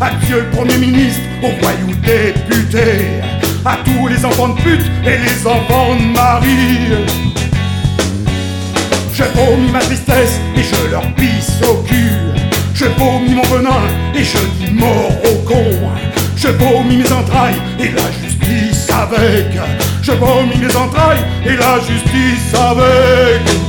à 0.01 0.11
Dieu 0.25 0.41
le 0.41 0.57
Premier 0.57 0.79
ministre, 0.79 1.21
aux 1.43 1.53
voyous 1.61 1.95
députés, 2.03 3.21
à 3.67 3.77
tous 3.85 4.09
les 4.09 4.25
enfants 4.25 4.49
de 4.49 4.61
pute 4.63 4.91
et 5.05 5.19
les 5.19 5.47
enfants 5.47 5.97
de 5.97 6.17
Marie. 6.17 7.05
Je 9.13 9.25
vomis 9.35 9.71
ma 9.71 9.81
tristesse 9.81 10.41
et 10.57 10.63
je 10.63 10.91
leur 10.91 11.03
pisse 11.15 11.61
au 11.69 11.83
cul. 11.83 12.13
Je 12.75 12.87
vomis 12.97 13.35
mon 13.35 13.43
venin 13.55 13.83
et 14.15 14.25
je 14.25 14.39
dis 14.65 14.73
mort 14.73 15.13
au 15.25 15.47
con. 15.47 16.18
Je 16.39 16.49
vomis 16.49 16.99
mes 16.99 17.13
entrailles 17.13 17.61
et 17.81 17.91
la 17.91 18.13
justice 18.13 18.89
avec. 18.91 19.47
Je 20.03 20.13
vomis 20.13 20.57
mes 20.57 20.77
entrailles 20.77 21.25
et 21.45 21.57
la 21.57 21.81
justice 21.81 22.55
avec. 22.55 23.68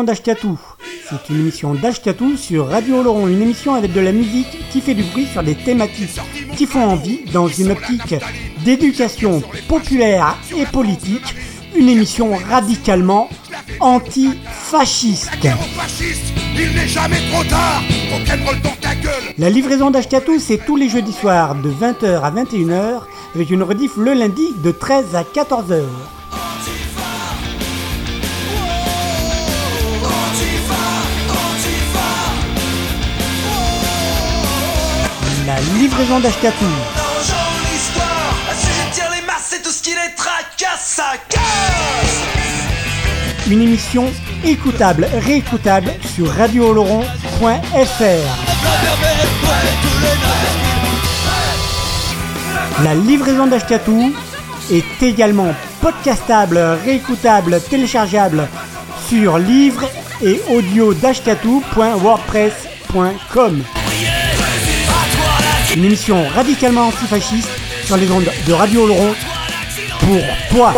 Livraison 0.00 0.04
d'Ashkatou. 0.04 0.58
C'est 1.08 1.28
une 1.32 1.40
émission 1.40 1.74
d'Ashkatou 1.74 2.36
sur 2.36 2.68
Radio 2.68 3.02
Laurent, 3.02 3.28
une 3.28 3.42
émission 3.42 3.74
avec 3.74 3.92
de 3.92 4.00
la 4.00 4.12
musique 4.12 4.70
qui 4.70 4.80
fait 4.80 4.94
du 4.94 5.02
bruit 5.02 5.26
sur 5.26 5.42
des 5.42 5.54
thématiques 5.54 6.18
qui 6.56 6.66
font 6.66 6.84
envie 6.84 7.24
dans 7.32 7.48
une 7.48 7.72
optique 7.72 8.14
d'éducation 8.64 9.42
populaire 9.68 10.38
et 10.56 10.64
politique, 10.66 11.34
une 11.76 11.88
émission 11.88 12.30
radicalement 12.48 13.28
antifasciste. 13.80 15.30
La 19.38 19.50
livraison 19.50 19.90
d'Ashkatou, 19.90 20.38
c'est 20.38 20.64
tous 20.64 20.76
les 20.76 20.88
jeudis 20.88 21.12
soirs 21.12 21.56
de 21.56 21.70
20h 21.70 22.22
à 22.22 22.30
21h, 22.30 23.02
avec 23.34 23.50
une 23.50 23.62
rediff 23.62 23.96
le 23.96 24.14
lundi 24.14 24.54
de 24.62 24.70
13 24.70 25.14
à 25.14 25.24
14h. 25.24 25.82
Ça 40.78 41.12
casse 41.28 42.24
Une 43.50 43.62
émission 43.62 44.06
écoutable, 44.44 45.06
réécoutable 45.12 45.92
sur 46.14 46.28
radiooloron.fr. 46.28 47.04
La 52.82 52.94
livraison 52.94 53.46
d'Ashkatou 53.46 54.14
est 54.70 55.02
également 55.02 55.54
podcastable, 55.82 56.58
réécoutable, 56.84 57.60
téléchargeable 57.68 58.48
sur 59.08 59.38
livre 59.38 59.84
et 60.22 60.40
audio. 60.48 60.94
Une 65.76 65.84
émission 65.84 66.28
radicalement 66.28 66.88
antifasciste 66.88 67.48
sur 67.84 67.96
les 67.96 68.10
ondes 68.10 68.28
de 68.46 68.52
Radio 68.52 68.86
Laurent 68.86 69.14
pour 70.00 70.22
toi. 70.50 70.74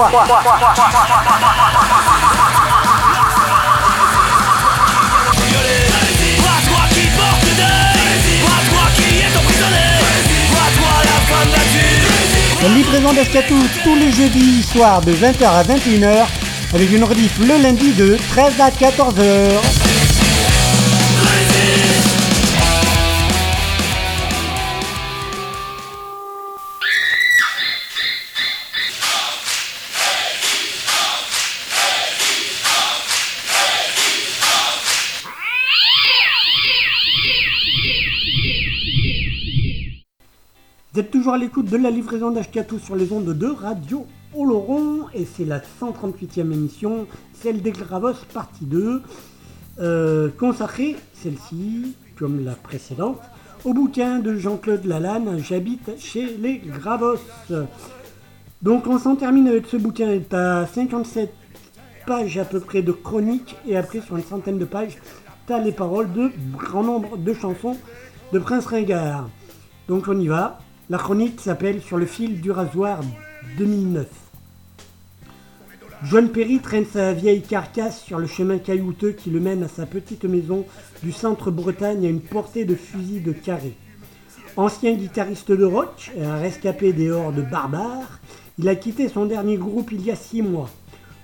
Livraison 12.74 13.12
d'Ashkatou 13.12 13.55
tous 13.82 13.97
les 13.97 14.12
jeudis 14.12 14.62
soirs 14.62 15.01
de 15.01 15.12
20h 15.12 15.45
à 15.45 15.62
21h 15.62 16.26
avec 16.74 16.90
une 16.90 17.05
rediff 17.05 17.38
le 17.38 17.62
lundi 17.62 17.93
de 17.93 18.16
13 18.30 18.61
à 18.61 18.70
14h. 18.70 19.91
À 41.32 41.38
l'écoute 41.38 41.66
de 41.66 41.78
la 41.78 41.90
livraison 41.90 42.30
d'Ashkatou 42.30 42.78
sur 42.78 42.94
les 42.94 43.10
ondes 43.10 43.32
de 43.32 43.46
Radio 43.46 44.06
Oloron 44.34 45.08
et 45.14 45.24
c'est 45.24 45.46
la 45.46 45.60
138e 45.60 46.40
émission, 46.52 47.06
celle 47.32 47.62
des 47.62 47.70
Gravos 47.70 48.12
partie 48.34 48.66
2, 48.66 49.00
euh, 49.80 50.28
consacrée, 50.38 50.94
celle-ci, 51.14 51.96
comme 52.18 52.44
la 52.44 52.54
précédente, 52.54 53.20
au 53.64 53.72
bouquin 53.72 54.18
de 54.18 54.36
Jean-Claude 54.36 54.84
Lalanne, 54.84 55.38
J'habite 55.38 55.98
chez 55.98 56.36
les 56.36 56.58
Gravos. 56.58 57.16
Donc 58.60 58.86
on 58.86 58.98
s'en 58.98 59.16
termine 59.16 59.48
avec 59.48 59.66
ce 59.68 59.78
bouquin, 59.78 60.10
il 60.10 60.22
est 60.22 60.34
à 60.34 60.66
57 60.66 61.32
pages 62.06 62.36
à 62.36 62.44
peu 62.44 62.60
près 62.60 62.82
de 62.82 62.92
chroniques 62.92 63.56
et 63.66 63.78
après 63.78 64.02
sur 64.02 64.16
une 64.16 64.24
centaine 64.24 64.58
de 64.58 64.66
pages, 64.66 64.98
dicta 65.40 65.58
les 65.58 65.72
paroles 65.72 66.12
de 66.12 66.30
grand 66.58 66.82
nombre 66.82 67.16
de 67.16 67.32
chansons 67.32 67.78
de 68.34 68.38
Prince 68.38 68.66
Ringard. 68.66 69.30
Donc 69.88 70.08
on 70.08 70.18
y 70.18 70.28
va. 70.28 70.58
La 70.93 70.99
chronique 70.99 71.40
s'appelle 71.40 71.80
Sur 71.80 71.97
le 71.97 72.05
fil 72.05 72.43
du 72.43 72.51
rasoir 72.51 73.01
2009. 73.57 74.07
John 76.05 76.28
Perry 76.28 76.59
traîne 76.59 76.84
sa 76.84 77.14
vieille 77.14 77.40
carcasse 77.40 78.03
sur 78.03 78.18
le 78.18 78.26
chemin 78.26 78.59
caillouteux 78.59 79.12
qui 79.12 79.30
le 79.30 79.40
mène 79.40 79.62
à 79.62 79.68
sa 79.68 79.86
petite 79.86 80.26
maison 80.26 80.66
du 81.03 81.11
centre-Bretagne 81.11 82.05
à 82.05 82.11
une 82.11 82.20
portée 82.20 82.66
de 82.66 82.74
fusil 82.74 83.20
de 83.20 83.32
carré. 83.32 83.72
Ancien 84.59 84.93
guitariste 84.93 85.51
de 85.51 85.64
rock, 85.64 86.12
et 86.14 86.24
un 86.24 86.36
rescapé 86.36 86.93
des 86.93 87.11
hordes 87.11 87.49
barbares, 87.51 88.20
il 88.59 88.68
a 88.68 88.74
quitté 88.74 89.09
son 89.09 89.24
dernier 89.24 89.57
groupe 89.57 89.93
il 89.93 90.05
y 90.05 90.11
a 90.11 90.14
six 90.14 90.43
mois. 90.43 90.68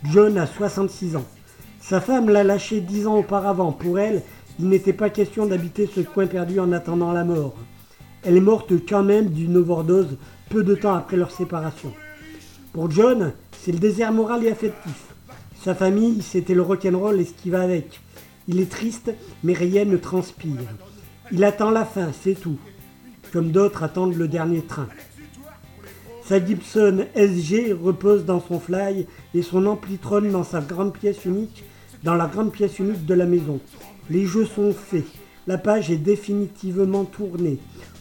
John 0.02 0.38
a 0.38 0.46
66 0.46 1.16
ans. 1.16 1.26
Sa 1.82 2.00
femme 2.00 2.30
l'a 2.30 2.42
lâché 2.42 2.80
dix 2.80 3.06
ans 3.06 3.18
auparavant. 3.18 3.72
Pour 3.72 3.98
elle, 3.98 4.22
il 4.58 4.70
n'était 4.70 4.94
pas 4.94 5.10
question 5.10 5.44
d'habiter 5.44 5.86
ce 5.94 6.00
coin 6.00 6.26
perdu 6.26 6.58
en 6.58 6.72
attendant 6.72 7.12
la 7.12 7.24
mort. 7.24 7.54
Elle 8.24 8.36
est 8.36 8.40
morte 8.40 8.72
quand 8.88 9.04
même 9.04 9.30
d'une 9.30 9.56
overdose 9.56 10.16
peu 10.50 10.64
de 10.64 10.74
temps 10.74 10.94
après 10.94 11.16
leur 11.16 11.30
séparation. 11.30 11.92
Pour 12.72 12.90
John, 12.90 13.32
c'est 13.52 13.72
le 13.72 13.78
désert 13.78 14.12
moral 14.12 14.44
et 14.44 14.50
affectif. 14.50 15.14
Sa 15.62 15.74
famille, 15.74 16.22
c'était 16.22 16.54
le 16.54 16.62
rock'n'roll 16.62 17.20
et 17.20 17.24
ce 17.24 17.32
qui 17.32 17.50
va 17.50 17.62
avec. 17.62 18.00
Il 18.46 18.60
est 18.60 18.70
triste, 18.70 19.12
mais 19.42 19.52
rien 19.52 19.84
ne 19.84 19.96
transpire. 19.96 20.60
Il 21.32 21.44
attend 21.44 21.70
la 21.70 21.84
fin, 21.84 22.10
c'est 22.22 22.40
tout. 22.40 22.58
Comme 23.32 23.50
d'autres 23.50 23.82
attendent 23.82 24.16
le 24.16 24.28
dernier 24.28 24.62
train. 24.62 24.88
Sa 26.24 26.44
Gibson 26.44 27.06
SG 27.14 27.72
repose 27.72 28.24
dans 28.24 28.40
son 28.40 28.60
fly 28.60 29.06
et 29.34 29.42
son 29.42 29.66
ampli 29.66 29.98
trône 29.98 30.30
dans 30.30 30.44
sa 30.44 30.60
grande 30.60 30.92
pièce 30.92 31.24
unique, 31.24 31.64
dans 32.04 32.14
la 32.14 32.26
grande 32.26 32.52
pièce 32.52 32.78
unique 32.78 33.06
de 33.06 33.14
la 33.14 33.26
maison. 33.26 33.60
Les 34.10 34.26
jeux 34.26 34.46
sont 34.46 34.72
faits. 34.72 35.04
La 35.46 35.58
page 35.58 35.90
est 35.90 35.96
définitivement 35.96 37.04
tournée. 37.04 37.58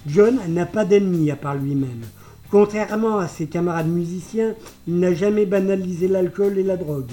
John 0.08 0.40
n'a 0.48 0.66
pas 0.66 0.86
d'ennemi 0.86 1.30
à 1.32 1.36
part 1.36 1.56
lui-même. 1.56 2.06
Contrairement 2.50 3.18
à 3.18 3.28
ses 3.28 3.48
camarades 3.48 3.90
musiciens, 3.90 4.56
il 4.88 5.00
n'a 5.00 5.14
jamais 5.14 5.46
banalisé 5.46 6.08
l'alcool 6.08 6.58
et 6.58 6.64
la 6.64 6.78
drogue. 6.78 7.12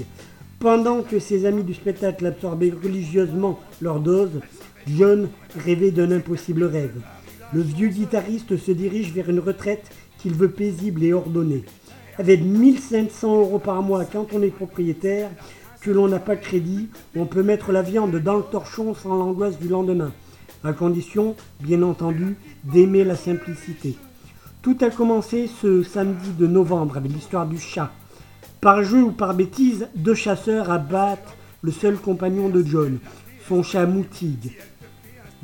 Pendant 0.61 1.03
que 1.03 1.19
ses 1.19 1.45
amis 1.45 1.65
du 1.65 1.75
spectacle 1.75 2.25
absorbaient 2.25 2.71
religieusement 2.71 3.59
leur 3.83 3.99
dose, 3.99 4.41
John 4.87 5.29
rêvait 5.59 5.91
d'un 5.91 6.13
impossible 6.13 6.63
rêve. 6.65 6.95
Le 7.53 7.63
vieux 7.63 7.89
guitariste 7.89 8.57
se 8.57 8.71
dirige 8.71 9.13
vers 9.13 9.29
une 9.29 9.41
retraite 9.41 9.91
qu'il 10.19 10.35
veut 10.35 10.51
paisible 10.51 11.03
et 11.03 11.13
ordonnée. 11.13 11.65
Avec 12.17 12.43
1500 12.43 13.41
euros 13.41 13.59
par 13.59 13.83
mois 13.83 14.05
quand 14.05 14.29
on 14.33 14.43
est 14.43 14.55
propriétaire, 14.55 15.31
que 15.81 15.91
l'on 15.91 16.07
n'a 16.07 16.21
pas 16.21 16.37
de 16.37 16.41
crédit, 16.41 16.89
on 17.17 17.27
peut 17.27 17.43
mettre 17.43 17.73
la 17.73 17.83
viande 17.83 18.17
dans 18.17 18.37
le 18.37 18.45
torchon 18.45 18.95
sans 18.95 19.17
l'angoisse 19.17 19.59
du 19.59 19.67
lendemain, 19.69 20.13
à 20.65 20.73
condition, 20.73 21.37
bien 21.61 21.83
entendu, 21.83 22.37
d'aimer 22.65 23.05
la 23.05 23.17
simplicité. 23.17 23.97
Tout 24.63 24.79
a 24.81 24.91
commencé 24.91 25.49
ce 25.61 25.83
samedi 25.83 26.31
de 26.39 26.47
novembre 26.47 26.97
avec 26.97 27.13
l'histoire 27.13 27.47
du 27.47 27.59
chat. 27.59 27.93
Par 28.61 28.83
jeu 28.83 29.03
ou 29.03 29.13
par 29.13 29.35
bêtise, 29.35 29.89
deux 29.95 30.15
chasseurs 30.15 30.71
abattent 30.71 31.37
le 31.61 31.71
seul 31.71 31.97
compagnon 31.97 32.49
de 32.49 32.65
John, 32.65 32.99
son 33.47 33.63
chat 33.63 33.85
Moutig. 33.85 34.57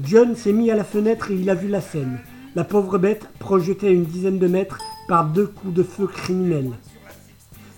John 0.02 0.34
s'est 0.34 0.52
mis 0.52 0.70
à 0.70 0.76
la 0.76 0.84
fenêtre 0.84 1.30
et 1.30 1.34
il 1.34 1.50
a 1.50 1.54
vu 1.54 1.68
la 1.68 1.82
scène. 1.82 2.20
La 2.54 2.64
pauvre 2.64 2.96
bête 2.96 3.28
projetée 3.38 3.88
à 3.88 3.90
une 3.90 4.04
dizaine 4.04 4.38
de 4.38 4.46
mètres 4.46 4.78
par 5.06 5.26
deux 5.26 5.46
coups 5.46 5.74
de 5.74 5.82
feu 5.82 6.06
criminels. 6.06 6.72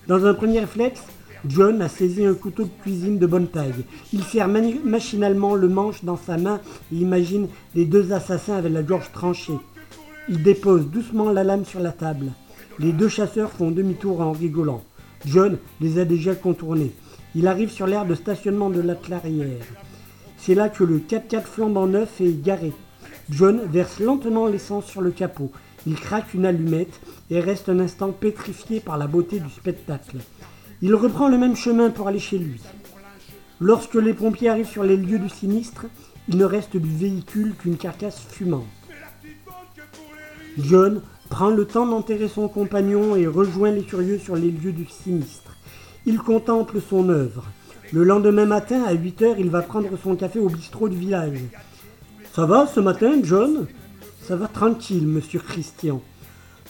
Dans 0.06 0.24
un 0.24 0.34
premier 0.34 0.60
réflexe, 0.60 1.02
John 1.46 1.82
a 1.82 1.88
saisi 1.88 2.24
un 2.24 2.34
couteau 2.34 2.64
de 2.64 2.82
cuisine 2.82 3.18
de 3.18 3.26
bonne 3.26 3.48
taille. 3.48 3.84
Il 4.12 4.22
serre 4.22 4.48
machinalement 4.48 5.56
le 5.56 5.68
manche 5.68 6.04
dans 6.04 6.16
sa 6.16 6.38
main 6.38 6.60
et 6.92 6.96
imagine 6.96 7.48
les 7.74 7.84
deux 7.84 8.12
assassins 8.12 8.56
avec 8.56 8.72
la 8.72 8.82
gorge 8.82 9.10
tranchée. 9.12 9.58
Il 10.28 10.42
dépose 10.44 10.86
doucement 10.86 11.32
la 11.32 11.42
lame 11.42 11.64
sur 11.64 11.80
la 11.80 11.90
table. 11.90 12.26
Les 12.78 12.92
deux 12.92 13.08
chasseurs 13.08 13.50
font 13.50 13.72
demi-tour 13.72 14.20
en 14.20 14.30
rigolant. 14.30 14.84
John 15.26 15.58
les 15.80 15.98
a 15.98 16.04
déjà 16.04 16.36
contournés. 16.36 16.92
Il 17.34 17.48
arrive 17.48 17.70
sur 17.70 17.88
l'aire 17.88 18.06
de 18.06 18.14
stationnement 18.14 18.70
de 18.70 18.80
la 18.80 18.94
clairière. 18.94 19.64
C'est 20.38 20.54
là 20.54 20.68
que 20.68 20.84
le 20.84 20.98
4x4 20.98 21.42
flambant 21.42 21.88
neuf 21.88 22.20
est 22.20 22.40
garé. 22.40 22.72
John 23.30 23.62
verse 23.68 23.98
lentement 23.98 24.46
l'essence 24.46 24.86
sur 24.86 25.00
le 25.00 25.10
capot. 25.10 25.50
Il 25.88 25.96
craque 25.96 26.34
une 26.34 26.46
allumette 26.46 27.00
et 27.30 27.40
reste 27.40 27.68
un 27.68 27.80
instant 27.80 28.12
pétrifié 28.12 28.78
par 28.78 28.96
la 28.96 29.08
beauté 29.08 29.40
du 29.40 29.50
spectacle. 29.50 30.18
Il 30.82 30.96
reprend 30.96 31.28
le 31.28 31.38
même 31.38 31.54
chemin 31.54 31.90
pour 31.90 32.08
aller 32.08 32.18
chez 32.18 32.38
lui. 32.38 32.60
Lorsque 33.60 33.94
les 33.94 34.14
pompiers 34.14 34.48
arrivent 34.48 34.66
sur 34.66 34.82
les 34.82 34.96
lieux 34.96 35.20
du 35.20 35.28
sinistre, 35.28 35.86
il 36.28 36.36
ne 36.36 36.44
reste 36.44 36.76
du 36.76 36.90
véhicule 36.90 37.54
qu'une 37.54 37.76
carcasse 37.76 38.20
fumante. 38.28 38.66
John 40.58 41.00
prend 41.30 41.50
le 41.50 41.64
temps 41.64 41.86
d'enterrer 41.86 42.26
son 42.26 42.48
compagnon 42.48 43.14
et 43.14 43.28
rejoint 43.28 43.70
les 43.70 43.84
curieux 43.84 44.18
sur 44.18 44.34
les 44.34 44.50
lieux 44.50 44.72
du 44.72 44.86
sinistre. 44.86 45.56
Il 46.04 46.18
contemple 46.18 46.80
son 46.80 47.08
œuvre. 47.08 47.44
Le 47.92 48.02
lendemain 48.02 48.46
matin, 48.46 48.82
à 48.82 48.92
8 48.92 49.22
heures, 49.22 49.38
il 49.38 49.50
va 49.50 49.62
prendre 49.62 49.90
son 50.02 50.16
café 50.16 50.40
au 50.40 50.48
bistrot 50.48 50.88
du 50.88 50.96
village. 50.96 51.38
Ça 52.34 52.44
va 52.44 52.66
ce 52.66 52.80
matin, 52.80 53.20
John? 53.22 53.68
Ça 54.26 54.34
va 54.34 54.48
tranquille, 54.48 55.06
monsieur 55.06 55.40
Christian. 55.40 56.02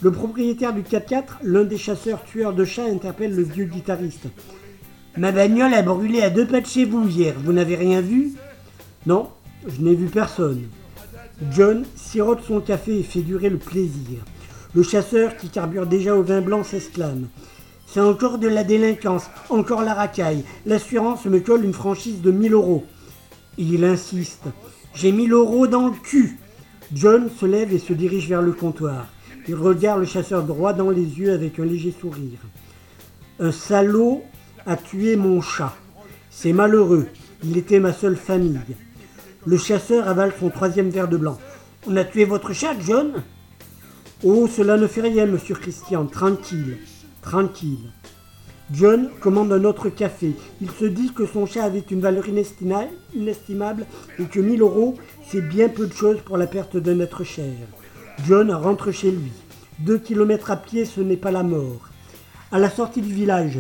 Le 0.02 0.10
propriétaire 0.10 0.74
du 0.74 0.82
4x4, 0.82 1.24
l'un 1.44 1.62
des 1.62 1.78
chasseurs 1.78 2.24
tueurs 2.24 2.54
de 2.54 2.64
chats, 2.64 2.86
interpelle 2.86 3.36
le 3.36 3.44
vieux 3.44 3.66
guitariste. 3.66 4.26
Ma 5.16 5.30
bagnole 5.30 5.74
a 5.74 5.82
brûlé 5.82 6.22
à 6.22 6.30
deux 6.30 6.44
pas 6.44 6.60
de 6.60 6.66
chez 6.66 6.84
vous 6.84 7.06
hier, 7.06 7.34
vous 7.44 7.52
n'avez 7.52 7.76
rien 7.76 8.00
vu? 8.00 8.32
Non, 9.06 9.28
je 9.64 9.80
n'ai 9.80 9.94
vu 9.94 10.06
personne. 10.06 10.62
John 11.52 11.84
sirote 11.94 12.42
son 12.42 12.60
café 12.60 12.98
et 12.98 13.04
fait 13.04 13.20
durer 13.20 13.48
le 13.48 13.58
plaisir. 13.58 14.24
Le 14.74 14.82
chasseur, 14.82 15.36
qui 15.36 15.50
carbure 15.50 15.86
déjà 15.86 16.16
au 16.16 16.24
vin 16.24 16.40
blanc, 16.40 16.64
s'exclame. 16.64 17.28
C'est 17.86 18.00
encore 18.00 18.38
de 18.38 18.48
la 18.48 18.64
délinquance, 18.64 19.26
encore 19.50 19.82
la 19.82 19.94
racaille. 19.94 20.42
L'assurance 20.66 21.26
me 21.26 21.38
colle 21.38 21.64
une 21.64 21.74
franchise 21.74 22.22
de 22.22 22.32
1000 22.32 22.54
euros. 22.54 22.84
Il 23.56 23.84
insiste. 23.84 24.46
J'ai 24.94 25.12
1000 25.12 25.32
euros 25.32 25.68
dans 25.68 25.86
le 25.86 25.94
cul. 26.02 26.38
John 26.92 27.28
se 27.38 27.46
lève 27.46 27.72
et 27.72 27.78
se 27.78 27.92
dirige 27.92 28.28
vers 28.28 28.42
le 28.42 28.52
comptoir. 28.52 29.06
Il 29.48 29.54
regarde 29.56 30.00
le 30.00 30.06
chasseur 30.06 30.44
droit 30.44 30.72
dans 30.72 30.90
les 30.90 31.02
yeux 31.18 31.32
avec 31.32 31.58
un 31.58 31.64
léger 31.64 31.92
sourire. 31.98 32.38
Un 33.40 33.50
salaud 33.50 34.22
a 34.66 34.76
tué 34.76 35.16
mon 35.16 35.40
chat. 35.40 35.74
C'est 36.30 36.52
malheureux. 36.52 37.06
Il 37.42 37.56
était 37.56 37.80
ma 37.80 37.92
seule 37.92 38.16
famille. 38.16 38.60
Le 39.44 39.58
chasseur 39.58 40.06
avale 40.06 40.32
son 40.38 40.48
troisième 40.50 40.90
verre 40.90 41.08
de 41.08 41.16
blanc. 41.16 41.38
On 41.88 41.96
a 41.96 42.04
tué 42.04 42.24
votre 42.24 42.52
chat, 42.52 42.74
John? 42.80 43.22
Oh, 44.22 44.46
cela 44.46 44.76
ne 44.76 44.86
fait 44.86 45.00
rien, 45.00 45.26
monsieur 45.26 45.56
Christian. 45.56 46.06
Tranquille. 46.06 46.78
Tranquille. 47.22 47.90
John 48.72 49.10
commande 49.20 49.52
un 49.52 49.64
autre 49.64 49.88
café. 49.88 50.34
Il 50.60 50.70
se 50.70 50.84
dit 50.84 51.12
que 51.12 51.26
son 51.26 51.46
chat 51.46 51.64
avait 51.64 51.80
une 51.90 52.00
valeur 52.00 52.28
inestima- 52.28 52.88
inestimable 53.14 53.86
et 54.20 54.24
que 54.26 54.38
1000 54.38 54.60
euros, 54.60 54.94
c'est 55.28 55.46
bien 55.46 55.68
peu 55.68 55.88
de 55.88 55.92
choses 55.92 56.20
pour 56.24 56.36
la 56.36 56.46
perte 56.46 56.76
d'un 56.76 57.00
être 57.00 57.24
cher. 57.24 57.52
John 58.26 58.52
rentre 58.52 58.92
chez 58.92 59.10
lui. 59.10 59.32
Deux 59.78 59.98
kilomètres 59.98 60.50
à 60.50 60.56
pied, 60.56 60.84
ce 60.84 61.00
n'est 61.00 61.16
pas 61.16 61.30
la 61.30 61.42
mort. 61.42 61.88
À 62.52 62.58
la 62.58 62.70
sortie 62.70 63.00
du 63.00 63.12
village, 63.12 63.58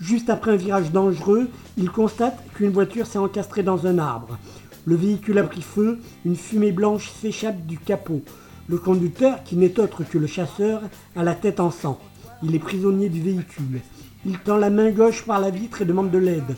juste 0.00 0.30
après 0.30 0.52
un 0.52 0.56
virage 0.56 0.90
dangereux, 0.90 1.48
il 1.76 1.90
constate 1.90 2.38
qu'une 2.54 2.70
voiture 2.70 3.06
s'est 3.06 3.18
encastrée 3.18 3.62
dans 3.62 3.86
un 3.86 3.98
arbre. 3.98 4.38
Le 4.84 4.96
véhicule 4.96 5.38
a 5.38 5.44
pris 5.44 5.62
feu, 5.62 6.00
une 6.24 6.36
fumée 6.36 6.72
blanche 6.72 7.10
s'échappe 7.20 7.66
du 7.66 7.78
capot. 7.78 8.22
Le 8.68 8.78
conducteur, 8.78 9.44
qui 9.44 9.56
n'est 9.56 9.78
autre 9.78 10.02
que 10.02 10.18
le 10.18 10.26
chasseur, 10.26 10.80
a 11.14 11.22
la 11.22 11.34
tête 11.34 11.60
en 11.60 11.70
sang. 11.70 12.00
Il 12.42 12.54
est 12.54 12.60
prisonnier 12.60 13.08
du 13.10 13.20
véhicule. 13.20 13.80
Il 14.26 14.38
tend 14.38 14.56
la 14.56 14.70
main 14.70 14.90
gauche 14.90 15.24
par 15.24 15.40
la 15.40 15.50
vitre 15.50 15.82
et 15.82 15.84
demande 15.84 16.10
de 16.10 16.18
l'aide. 16.18 16.56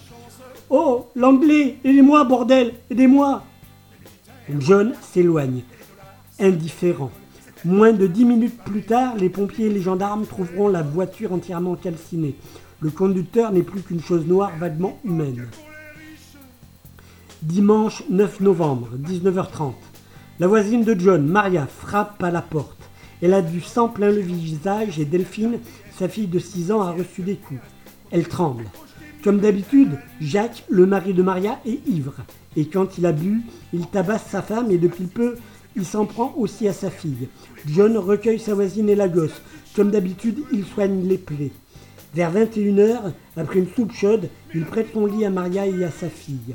Oh, 0.71 1.11
l'anglais, 1.17 1.77
aidez-moi, 1.85 2.25
bordel, 2.25 2.73
aidez-moi 2.91 3.43
John 4.59 4.95
s'éloigne, 5.03 5.63
indifférent. 6.41 7.11
Moins 7.65 7.93
de 7.93 8.09
dix 8.09 8.25
minutes 8.25 8.59
plus 8.65 8.83
tard, 8.83 9.15
les 9.17 9.29
pompiers 9.29 9.67
et 9.67 9.73
les 9.73 9.81
gendarmes 9.81 10.27
trouveront 10.27 10.67
la 10.67 10.83
voiture 10.83 11.33
entièrement 11.33 11.77
calcinée. 11.77 12.35
Le 12.81 12.91
conducteur 12.91 13.53
n'est 13.53 13.63
plus 13.63 13.83
qu'une 13.83 14.03
chose 14.03 14.27
noire 14.27 14.51
vaguement 14.59 14.99
humaine. 15.05 15.47
Dimanche 17.43 18.03
9 18.11 18.41
novembre, 18.41 18.89
19h30. 18.99 19.75
La 20.41 20.49
voisine 20.49 20.83
de 20.83 20.99
John, 20.99 21.25
Maria, 21.25 21.69
frappe 21.69 22.21
à 22.25 22.33
la 22.33 22.43
porte. 22.43 22.79
Elle 23.23 23.33
a 23.33 23.43
du 23.43 23.61
sang 23.61 23.89
plein 23.89 24.11
le 24.11 24.21
visage 24.21 24.99
et 24.99 25.05
Delphine, 25.05 25.61
sa 25.97 26.09
fille 26.09 26.27
de 26.27 26.41
6 26.41 26.73
ans, 26.73 26.83
a 26.83 26.91
reçu 26.91 27.23
des 27.23 27.37
coups. 27.37 27.61
Elle 28.11 28.27
tremble. 28.27 28.65
Comme 29.23 29.39
d'habitude, 29.39 30.01
Jacques, 30.21 30.65
le 30.69 30.85
mari 30.85 31.15
de 31.15 31.23
Maria, 31.23 31.61
est 31.65 31.87
ivre. 31.87 32.15
Et 32.57 32.67
quand 32.67 32.99
il 32.99 33.07
a 33.07 33.13
bu, 33.13 33.43
il 33.73 33.87
tabasse 33.87 34.27
sa 34.29 34.43
femme 34.43 34.73
et 34.73 34.79
depuis 34.79 35.05
peu, 35.05 35.37
il 35.77 35.85
s'en 35.85 36.05
prend 36.05 36.35
aussi 36.37 36.69
à 36.69 36.73
sa 36.73 36.91
fille. 36.91 37.29
John 37.67 37.97
recueille 37.97 38.39
sa 38.39 38.55
voisine 38.55 38.89
et 38.89 38.95
la 38.95 39.09
gosse. 39.09 39.43
Comme 39.75 39.91
d'habitude, 39.91 40.41
il 40.53 40.65
soigne 40.65 41.07
les 41.09 41.19
plaies. 41.19 41.53
Vers 42.15 42.33
21h, 42.33 43.13
après 43.37 43.59
une 43.61 43.69
soupe 43.69 43.93
chaude, 43.93 44.29
il 44.55 44.65
prête 44.65 44.93
son 44.93 45.07
lit 45.07 45.25
à 45.25 45.31
Maria 45.31 45.67
et 45.67 45.85
à 45.85 45.91
sa 45.91 46.09
fille. 46.09 46.55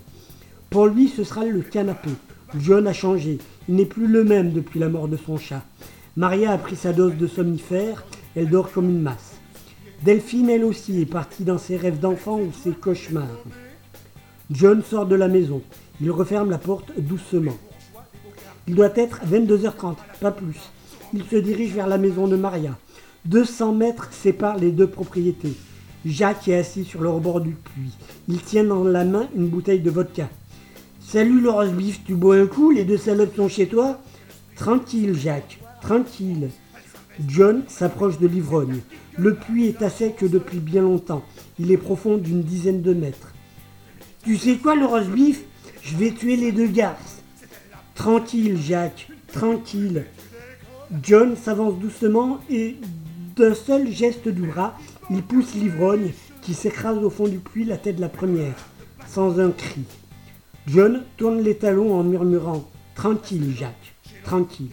Pour 0.69 0.85
lui, 0.87 1.07
ce 1.07 1.23
sera 1.23 1.45
le 1.45 1.61
canapé. 1.61 2.11
John 2.59 2.85
a 2.87 2.93
changé. 2.93 3.39
Il 3.67 3.75
n'est 3.75 3.85
plus 3.85 4.07
le 4.07 4.23
même 4.23 4.51
depuis 4.51 4.79
la 4.79 4.89
mort 4.89 5.07
de 5.07 5.17
son 5.17 5.37
chat. 5.37 5.63
Maria 6.15 6.51
a 6.51 6.57
pris 6.57 6.75
sa 6.75 6.93
dose 6.93 7.15
de 7.15 7.27
somnifère. 7.27 8.05
Elle 8.35 8.49
dort 8.49 8.71
comme 8.71 8.89
une 8.89 9.01
masse. 9.01 9.37
Delphine, 10.03 10.49
elle 10.49 10.63
aussi, 10.63 11.01
est 11.01 11.05
partie 11.05 11.43
dans 11.43 11.57
ses 11.57 11.75
rêves 11.75 11.99
d'enfant 11.99 12.39
ou 12.39 12.51
ses 12.63 12.71
cauchemars. 12.71 13.43
John 14.51 14.83
sort 14.83 15.07
de 15.07 15.15
la 15.15 15.27
maison. 15.27 15.61
Il 16.01 16.11
referme 16.11 16.51
la 16.51 16.59
porte 16.59 16.91
doucement. 16.99 17.57
Il 18.67 18.75
doit 18.75 18.95
être 18.95 19.21
22h30, 19.25 19.95
pas 20.19 20.31
plus. 20.31 20.59
Il 21.13 21.23
se 21.23 21.37
dirige 21.37 21.73
vers 21.73 21.87
la 21.87 21.97
maison 21.97 22.27
de 22.27 22.35
Maria. 22.35 22.77
200 23.25 23.73
mètres 23.73 24.09
séparent 24.11 24.57
les 24.57 24.71
deux 24.71 24.87
propriétés. 24.87 25.53
Jacques 26.05 26.47
est 26.49 26.57
assis 26.57 26.83
sur 26.83 27.01
le 27.01 27.09
rebord 27.09 27.39
du 27.39 27.51
puits. 27.51 27.97
Il 28.27 28.41
tient 28.41 28.65
dans 28.65 28.83
la 28.83 29.05
main 29.05 29.27
une 29.35 29.47
bouteille 29.47 29.79
de 29.79 29.89
vodka. 29.89 30.29
Salut 30.99 31.39
le 31.39 31.49
roast-beef, 31.49 32.01
tu 32.05 32.15
bois 32.15 32.35
un 32.35 32.45
coup? 32.45 32.71
Les 32.71 32.83
deux 32.83 32.97
salopes 32.97 33.35
sont 33.37 33.47
chez 33.47 33.67
toi 33.67 34.01
Tranquille, 34.55 35.15
Jacques, 35.15 35.59
tranquille. 35.81 36.49
John 37.25 37.63
s'approche 37.67 38.19
de 38.19 38.27
l'ivrogne. 38.27 38.81
Le 39.17 39.35
puits 39.35 39.67
est 39.67 39.81
à 39.81 39.89
sec 39.89 40.23
depuis 40.23 40.59
bien 40.59 40.81
longtemps. 40.81 41.23
Il 41.57 41.71
est 41.71 41.77
profond 41.77 42.17
d'une 42.17 42.41
dizaine 42.41 42.81
de 42.81 42.93
mètres. 42.93 43.33
Tu 44.23 44.37
sais 44.37 44.57
quoi, 44.57 44.75
le 44.75 44.85
roast-beef 44.85 45.41
Je 45.81 45.95
vais 45.95 46.11
tuer 46.11 46.35
les 46.35 46.51
deux 46.51 46.67
garces. 46.67 47.16
Tranquille, 47.97 48.61
Jacques, 48.61 49.07
tranquille. 49.33 50.05
John 51.01 51.35
s'avance 51.35 51.79
doucement 51.79 52.39
et 52.47 52.75
d'un 53.35 53.55
seul 53.55 53.91
geste 53.91 54.27
du 54.27 54.43
bras, 54.43 54.77
il 55.09 55.23
pousse 55.23 55.55
l'ivrogne 55.55 56.11
qui 56.43 56.53
s'écrase 56.53 56.99
au 56.99 57.09
fond 57.09 57.27
du 57.27 57.39
puits 57.39 57.65
la 57.65 57.77
tête 57.77 57.95
de 57.95 58.01
la 58.01 58.07
première, 58.07 58.53
sans 59.07 59.39
un 59.39 59.49
cri. 59.49 59.81
John 60.67 61.05
tourne 61.17 61.41
les 61.41 61.57
talons 61.57 61.99
en 61.99 62.03
murmurant 62.03 62.69
Tranquille, 62.93 63.51
Jacques, 63.57 63.95
tranquille. 64.23 64.69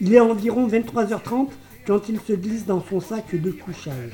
Il 0.00 0.14
est 0.14 0.20
environ 0.20 0.68
23h30 0.68 1.48
quand 1.84 2.08
il 2.08 2.20
se 2.20 2.32
glisse 2.34 2.64
dans 2.64 2.82
son 2.88 3.00
sac 3.00 3.34
de 3.34 3.50
couchage. 3.50 4.12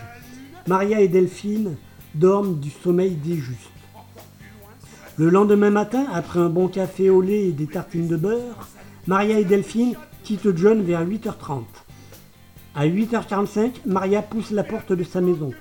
Maria 0.67 1.03
et 1.03 1.09
Delphine 1.09 1.77
dorment 2.15 2.59
du 2.59 2.71
sommeil 2.71 3.15
des 3.15 3.37
justes. 3.37 3.76
Le 5.19 5.31
lendemain 5.31 5.71
matin, 5.71 6.05
après 6.13 6.41
un 6.41 6.51
bon 6.51 6.69
café 6.69 7.09
au 7.09 7.23
lait 7.23 7.49
et 7.49 7.53
des 7.53 7.67
tartines 7.67 8.07
de 8.07 8.17
beurre, 8.17 8.69
Maria 9.07 9.39
et 9.39 9.47
Delphine 9.47 9.95
quittent 10.25 10.55
John 10.55 10.83
vers 10.83 11.07
8h30. 11.07 11.63
À 12.75 12.87
8h45, 12.87 13.77
Maria 13.87 14.21
pousse 14.21 14.51
la 14.51 14.63
porte 14.63 14.93
de 14.93 15.05
sa 15.05 15.23
maison. 15.23 15.53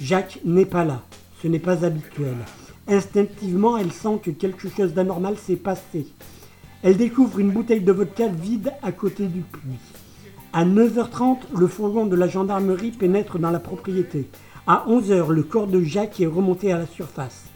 Jacques 0.00 0.38
n'est 0.44 0.66
pas 0.66 0.84
là. 0.84 1.02
Ce 1.42 1.48
n'est 1.48 1.58
pas 1.58 1.84
habituel. 1.84 2.36
Instinctivement, 2.86 3.76
elle 3.76 3.90
sent 3.90 4.20
que 4.22 4.30
quelque 4.30 4.68
chose 4.68 4.94
d'anormal 4.94 5.36
s'est 5.36 5.56
passé. 5.56 6.06
Elle 6.84 6.96
découvre 6.96 7.40
une 7.40 7.50
bouteille 7.50 7.80
de 7.80 7.90
vodka 7.90 8.28
vide 8.28 8.72
à 8.84 8.92
côté 8.92 9.26
du 9.26 9.40
puits. 9.40 9.80
À 10.52 10.64
9h30, 10.64 11.38
le 11.58 11.66
fourgon 11.66 12.06
de 12.06 12.14
la 12.14 12.28
gendarmerie 12.28 12.92
pénètre 12.92 13.40
dans 13.40 13.50
la 13.50 13.58
propriété. 13.58 14.28
À 14.68 14.84
11h, 14.88 15.32
le 15.32 15.42
corps 15.42 15.66
de 15.66 15.82
Jacques 15.82 16.20
est 16.20 16.26
remonté 16.26 16.72
à 16.72 16.78
la 16.78 16.86
surface. 16.86 17.46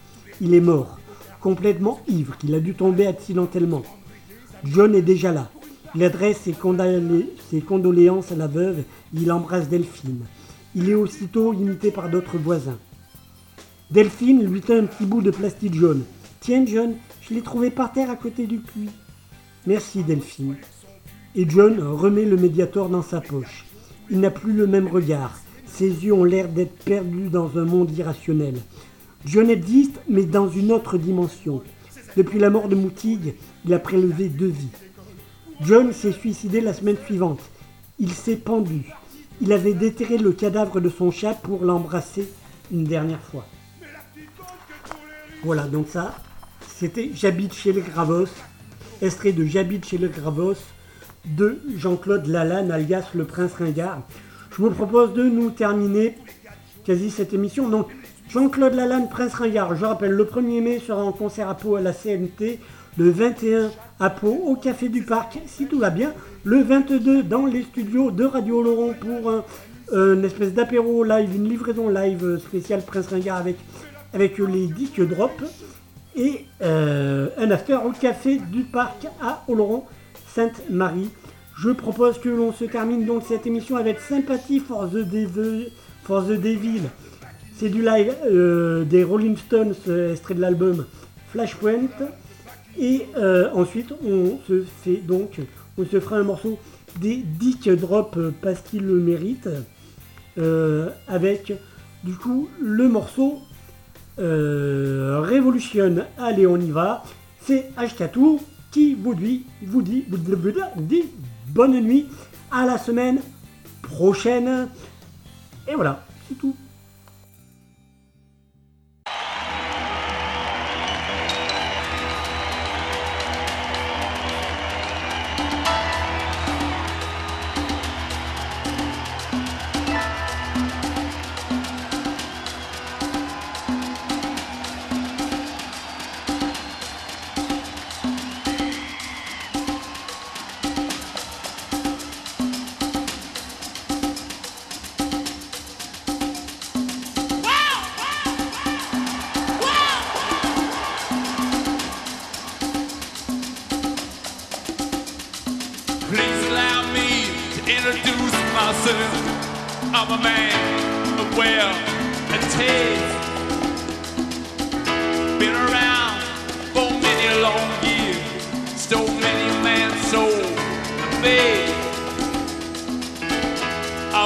Il 0.40 0.54
est 0.54 0.60
mort, 0.60 0.99
complètement 1.40 2.00
ivre, 2.08 2.36
il 2.44 2.54
a 2.54 2.60
dû 2.60 2.74
tomber 2.74 3.06
accidentellement. 3.06 3.82
John 4.64 4.94
est 4.94 5.02
déjà 5.02 5.32
là. 5.32 5.50
Il 5.94 6.04
adresse 6.04 6.38
ses, 6.44 6.52
condolé- 6.52 7.26
ses 7.50 7.60
condoléances 7.60 8.30
à 8.30 8.36
la 8.36 8.46
veuve, 8.46 8.84
il 9.12 9.32
embrasse 9.32 9.68
Delphine. 9.68 10.24
Il 10.74 10.88
est 10.88 10.94
aussitôt 10.94 11.52
imité 11.52 11.90
par 11.90 12.08
d'autres 12.10 12.38
voisins. 12.38 12.78
Delphine 13.90 14.44
lui 14.44 14.60
tend 14.60 14.76
un 14.76 14.86
petit 14.86 15.04
bout 15.04 15.20
de 15.20 15.32
plastique 15.32 15.74
jaune. 15.74 16.04
Tiens, 16.40 16.64
John, 16.64 16.94
je 17.22 17.34
l'ai 17.34 17.40
trouvé 17.42 17.70
par 17.70 17.92
terre 17.92 18.10
à 18.10 18.16
côté 18.16 18.46
du 18.46 18.58
puits. 18.58 18.88
Merci, 19.66 20.04
Delphine. 20.04 20.56
Et 21.34 21.48
John 21.48 21.80
remet 21.80 22.24
le 22.24 22.36
médiator 22.36 22.88
dans 22.88 23.02
sa 23.02 23.20
poche. 23.20 23.66
Il 24.10 24.20
n'a 24.20 24.30
plus 24.30 24.52
le 24.52 24.66
même 24.66 24.86
regard. 24.86 25.40
Ses 25.66 26.04
yeux 26.04 26.12
ont 26.12 26.24
l'air 26.24 26.48
d'être 26.48 26.76
perdus 26.84 27.30
dans 27.30 27.58
un 27.58 27.64
monde 27.64 27.96
irrationnel. 27.96 28.54
John 29.24 29.50
existe, 29.50 30.00
mais 30.08 30.24
dans 30.24 30.48
une 30.48 30.72
autre 30.72 30.96
dimension. 30.96 31.62
Depuis 32.16 32.38
la 32.38 32.50
mort 32.50 32.68
de 32.68 32.74
Moutig, 32.74 33.34
il 33.64 33.74
a 33.74 33.78
prélevé 33.78 34.28
deux 34.28 34.48
vies. 34.48 34.68
John 35.60 35.92
s'est 35.92 36.12
suicidé 36.12 36.60
la 36.60 36.72
semaine 36.72 36.96
suivante. 37.04 37.40
Il 37.98 38.12
s'est 38.12 38.36
pendu. 38.36 38.82
Il 39.42 39.52
avait 39.52 39.74
déterré 39.74 40.16
le 40.16 40.32
cadavre 40.32 40.80
de 40.80 40.88
son 40.88 41.10
chat 41.10 41.34
pour 41.34 41.64
l'embrasser 41.64 42.28
une 42.72 42.84
dernière 42.84 43.20
fois. 43.20 43.46
Voilà, 45.42 45.64
donc 45.64 45.88
ça, 45.88 46.14
c'était 46.68 47.10
J'habite 47.14 47.54
chez 47.54 47.72
les 47.72 47.82
Gravos, 47.82 48.28
extrait 49.02 49.32
de 49.32 49.44
J'habite 49.44 49.86
chez 49.86 49.98
les 49.98 50.08
Gravos 50.08 50.56
de 51.26 51.60
Jean-Claude 51.76 52.26
Lalanne, 52.26 52.70
alias 52.70 53.10
le 53.14 53.24
Prince 53.24 53.52
Ringard. 53.54 54.02
Je 54.50 54.62
vous 54.62 54.70
propose 54.70 55.12
de 55.12 55.22
nous 55.24 55.50
terminer 55.50 56.16
quasi 56.84 57.10
cette 57.10 57.32
émission. 57.32 57.68
Donc, 57.68 57.88
Jean-Claude 58.32 58.74
Lalanne, 58.74 59.08
Prince 59.08 59.34
Ringard, 59.34 59.74
je 59.74 59.84
rappelle, 59.84 60.12
le 60.12 60.24
1er 60.24 60.60
mai 60.60 60.78
sera 60.78 61.02
en 61.02 61.10
concert 61.10 61.48
à 61.48 61.56
Pau 61.56 61.74
à 61.74 61.80
la 61.80 61.92
CNT, 61.92 62.60
le 62.96 63.10
21 63.10 63.72
à 63.98 64.08
Pau 64.08 64.28
au 64.46 64.54
Café 64.54 64.88
du 64.88 65.02
Parc, 65.02 65.40
si 65.46 65.66
tout 65.66 65.80
va 65.80 65.90
bien, 65.90 66.12
le 66.44 66.62
22 66.62 67.24
dans 67.24 67.44
les 67.46 67.62
studios 67.62 68.12
de 68.12 68.24
Radio 68.24 68.62
Laurent 68.62 68.92
pour 69.00 69.32
un, 69.32 69.44
une 69.92 70.24
espèce 70.24 70.54
d'apéro 70.54 71.02
live, 71.02 71.34
une 71.34 71.48
livraison 71.48 71.88
live 71.88 72.38
spéciale 72.38 72.82
Prince 72.82 73.08
Ringard 73.08 73.38
avec, 73.38 73.56
avec 74.14 74.38
les 74.38 74.68
disques 74.68 75.04
drop 75.04 75.32
et 76.14 76.44
euh, 76.62 77.30
un 77.36 77.50
after 77.50 77.78
au 77.84 77.90
Café 77.90 78.38
du 78.52 78.62
Parc 78.62 79.08
à 79.20 79.42
Oloron, 79.48 79.82
Sainte-Marie. 80.32 81.10
Je 81.58 81.70
propose 81.70 82.20
que 82.20 82.28
l'on 82.28 82.52
se 82.52 82.64
termine 82.64 83.04
donc 83.04 83.24
cette 83.26 83.48
émission 83.48 83.76
avec 83.76 83.98
Sympathie 83.98 84.60
for 84.60 84.88
the, 84.88 85.04
for 86.04 86.24
the 86.24 86.40
Devil. 86.40 86.82
C'est 87.60 87.68
du 87.68 87.82
live 87.82 88.16
euh, 88.24 88.84
des 88.84 89.04
Rolling 89.04 89.36
Stones, 89.36 89.74
euh, 89.86 90.12
extrait 90.12 90.32
de 90.32 90.40
l'album 90.40 90.86
Flashpoint. 91.30 91.90
Et 92.78 93.06
euh, 93.18 93.50
ensuite, 93.52 93.92
on 94.02 94.38
se 94.48 94.62
fait 94.82 94.96
donc, 94.96 95.38
on 95.76 95.84
se 95.84 96.00
fera 96.00 96.16
un 96.16 96.22
morceau 96.22 96.58
des 97.02 97.16
Dick 97.16 97.68
Drop 97.68 98.18
parce 98.40 98.62
qu'il 98.62 98.86
le 98.86 98.94
mérite, 98.94 99.46
avec 101.06 101.52
du 102.02 102.14
coup 102.14 102.48
le 102.62 102.88
morceau 102.88 103.40
Revolution. 104.16 105.96
Allez, 106.16 106.46
on 106.46 106.56
y 106.56 106.70
va. 106.70 107.04
C'est 107.42 107.72
H4 107.76 108.38
qui 108.70 108.94
vous 108.94 109.14
dit, 109.14 109.44
vous 109.62 109.82
dit, 109.82 110.06
vous 110.08 110.16
dit, 110.16 110.34
vous 110.76 110.82
dit 110.82 111.04
bonne 111.48 111.78
nuit 111.78 112.06
à 112.50 112.64
la 112.64 112.78
semaine 112.78 113.20
prochaine. 113.82 114.68
Et 115.68 115.74
voilà, 115.74 116.06
c'est 116.26 116.38
tout. 116.38 116.56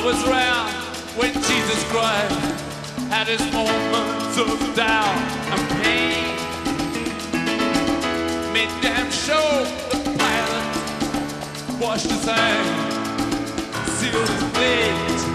Was 0.04 0.22
around 0.28 0.70
when 1.16 1.32
Jesus 1.32 1.82
Christ 1.84 2.34
had 3.08 3.26
his 3.26 3.40
moments 3.54 4.36
of 4.36 4.76
doubt 4.76 5.16
and 5.50 5.82
pain. 5.82 6.36
Made 8.52 8.68
damn 8.82 9.10
sure 9.10 9.64
the 9.88 10.14
pilot 10.18 11.80
washed 11.80 12.10
his 12.10 12.24
hands, 12.26 12.92
sealed 13.92 14.28
his 14.28 14.44
blade. 14.52 15.33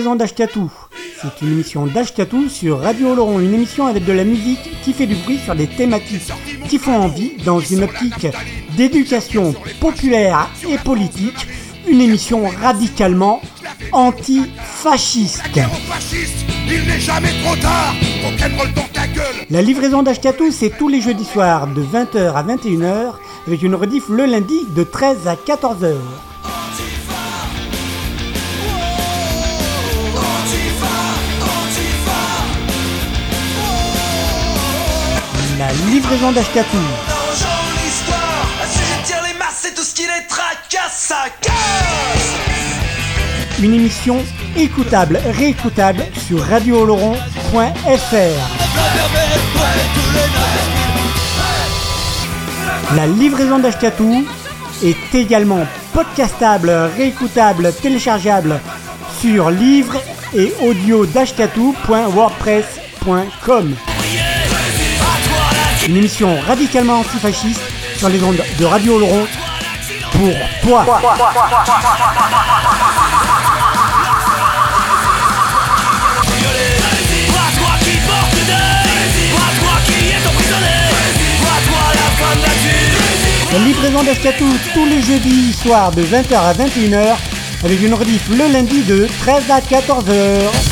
Livraison 0.00 0.16
d'Ashkatou. 0.16 0.72
C'est 1.20 1.44
une 1.44 1.52
émission 1.52 1.84
d'Ashkatou 1.84 2.48
sur 2.48 2.80
Radio 2.80 3.14
Laurent, 3.14 3.38
une 3.38 3.52
émission 3.52 3.86
avec 3.86 4.06
de 4.06 4.12
la 4.14 4.24
musique 4.24 4.80
qui 4.82 4.94
fait 4.94 5.04
du 5.04 5.14
bruit 5.14 5.38
sur 5.44 5.54
des 5.54 5.66
thématiques 5.66 6.32
qui 6.70 6.78
font 6.78 6.96
envie 6.96 7.32
dans 7.44 7.60
une 7.60 7.82
optique 7.82 8.26
d'éducation 8.78 9.54
populaire 9.78 10.48
et 10.66 10.78
politique. 10.78 11.46
Une 11.86 12.00
émission 12.00 12.48
radicalement 12.62 13.42
anti-fasciste. 13.92 15.42
La 19.50 19.60
livraison 19.60 20.02
d'Ashkatou, 20.02 20.50
c'est 20.50 20.78
tous 20.78 20.88
les 20.88 21.02
jeudis 21.02 21.26
soirs 21.26 21.66
de 21.66 21.82
20h 21.82 22.32
à 22.32 22.42
21h 22.42 23.12
avec 23.46 23.62
une 23.62 23.74
rediff 23.74 24.08
le 24.08 24.24
lundi 24.24 24.64
de 24.74 24.82
13 24.82 25.28
à 25.28 25.34
14h. 25.34 25.96
Livraison 35.72 36.32
c'est 36.32 36.64
tout 36.64 36.76
Une 43.62 43.74
émission 43.74 44.16
écoutable, 44.56 45.20
réécoutable 45.36 46.02
sur 46.26 46.42
radiooloron.fr. 46.42 47.56
La 52.96 53.06
livraison 53.06 53.60
d'Ashkatou 53.60 54.26
est 54.82 55.14
également 55.14 55.64
podcastable, 55.92 56.70
réécoutable, 56.96 57.72
téléchargeable 57.80 58.58
sur 59.20 59.50
livre 59.50 60.02
et 60.34 60.52
audio. 60.62 61.06
Une 65.90 65.96
émission 65.96 66.40
radicalement 66.46 67.00
antifasciste 67.00 67.60
sur 67.96 68.08
les 68.08 68.22
ondes 68.22 68.40
de 68.60 68.64
Radio 68.64 68.96
Laurent 69.00 69.26
pour 70.12 70.36
toi. 70.62 70.86
Livraison 83.64 84.04
d'Ashkatou 84.04 84.46
tous 84.72 84.86
les 84.86 85.02
jeudis 85.02 85.52
soirs 85.52 85.90
de 85.90 86.04
20h 86.04 86.36
à 86.36 86.52
21h 86.52 87.16
avec 87.64 87.82
une 87.82 87.94
rediff 87.94 88.28
le 88.28 88.52
lundi 88.52 88.84
de 88.84 89.08
13 89.24 89.50
à 89.50 89.58
14h. 89.58 90.69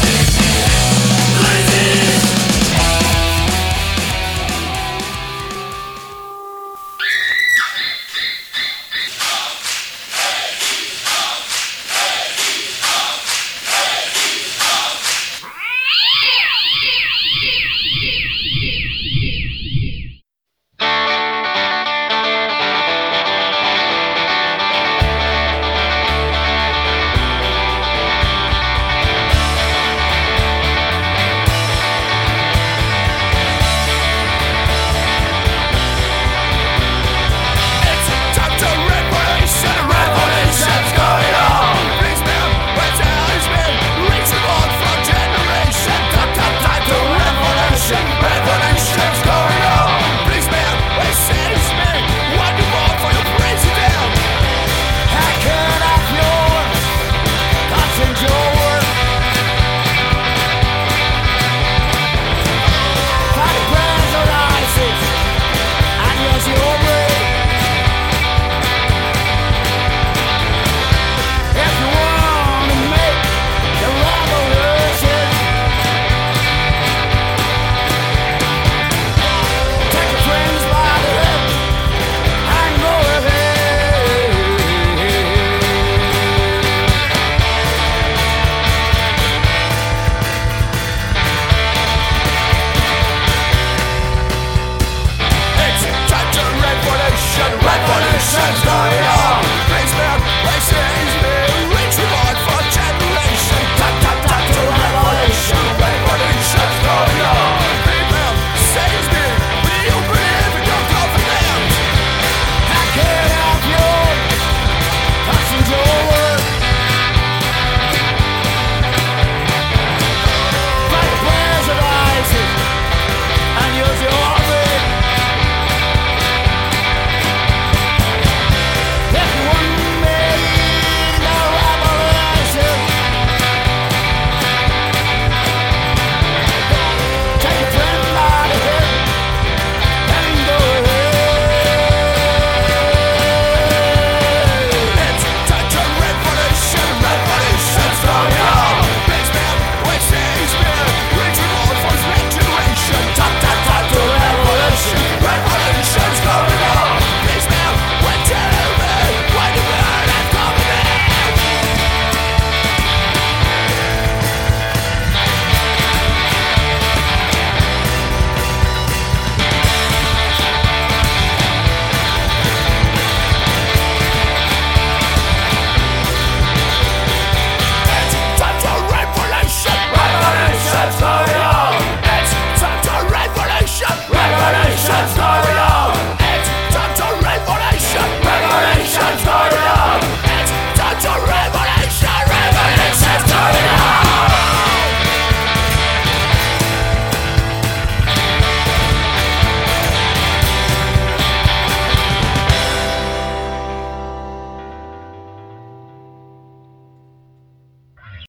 sense 98.38 98.67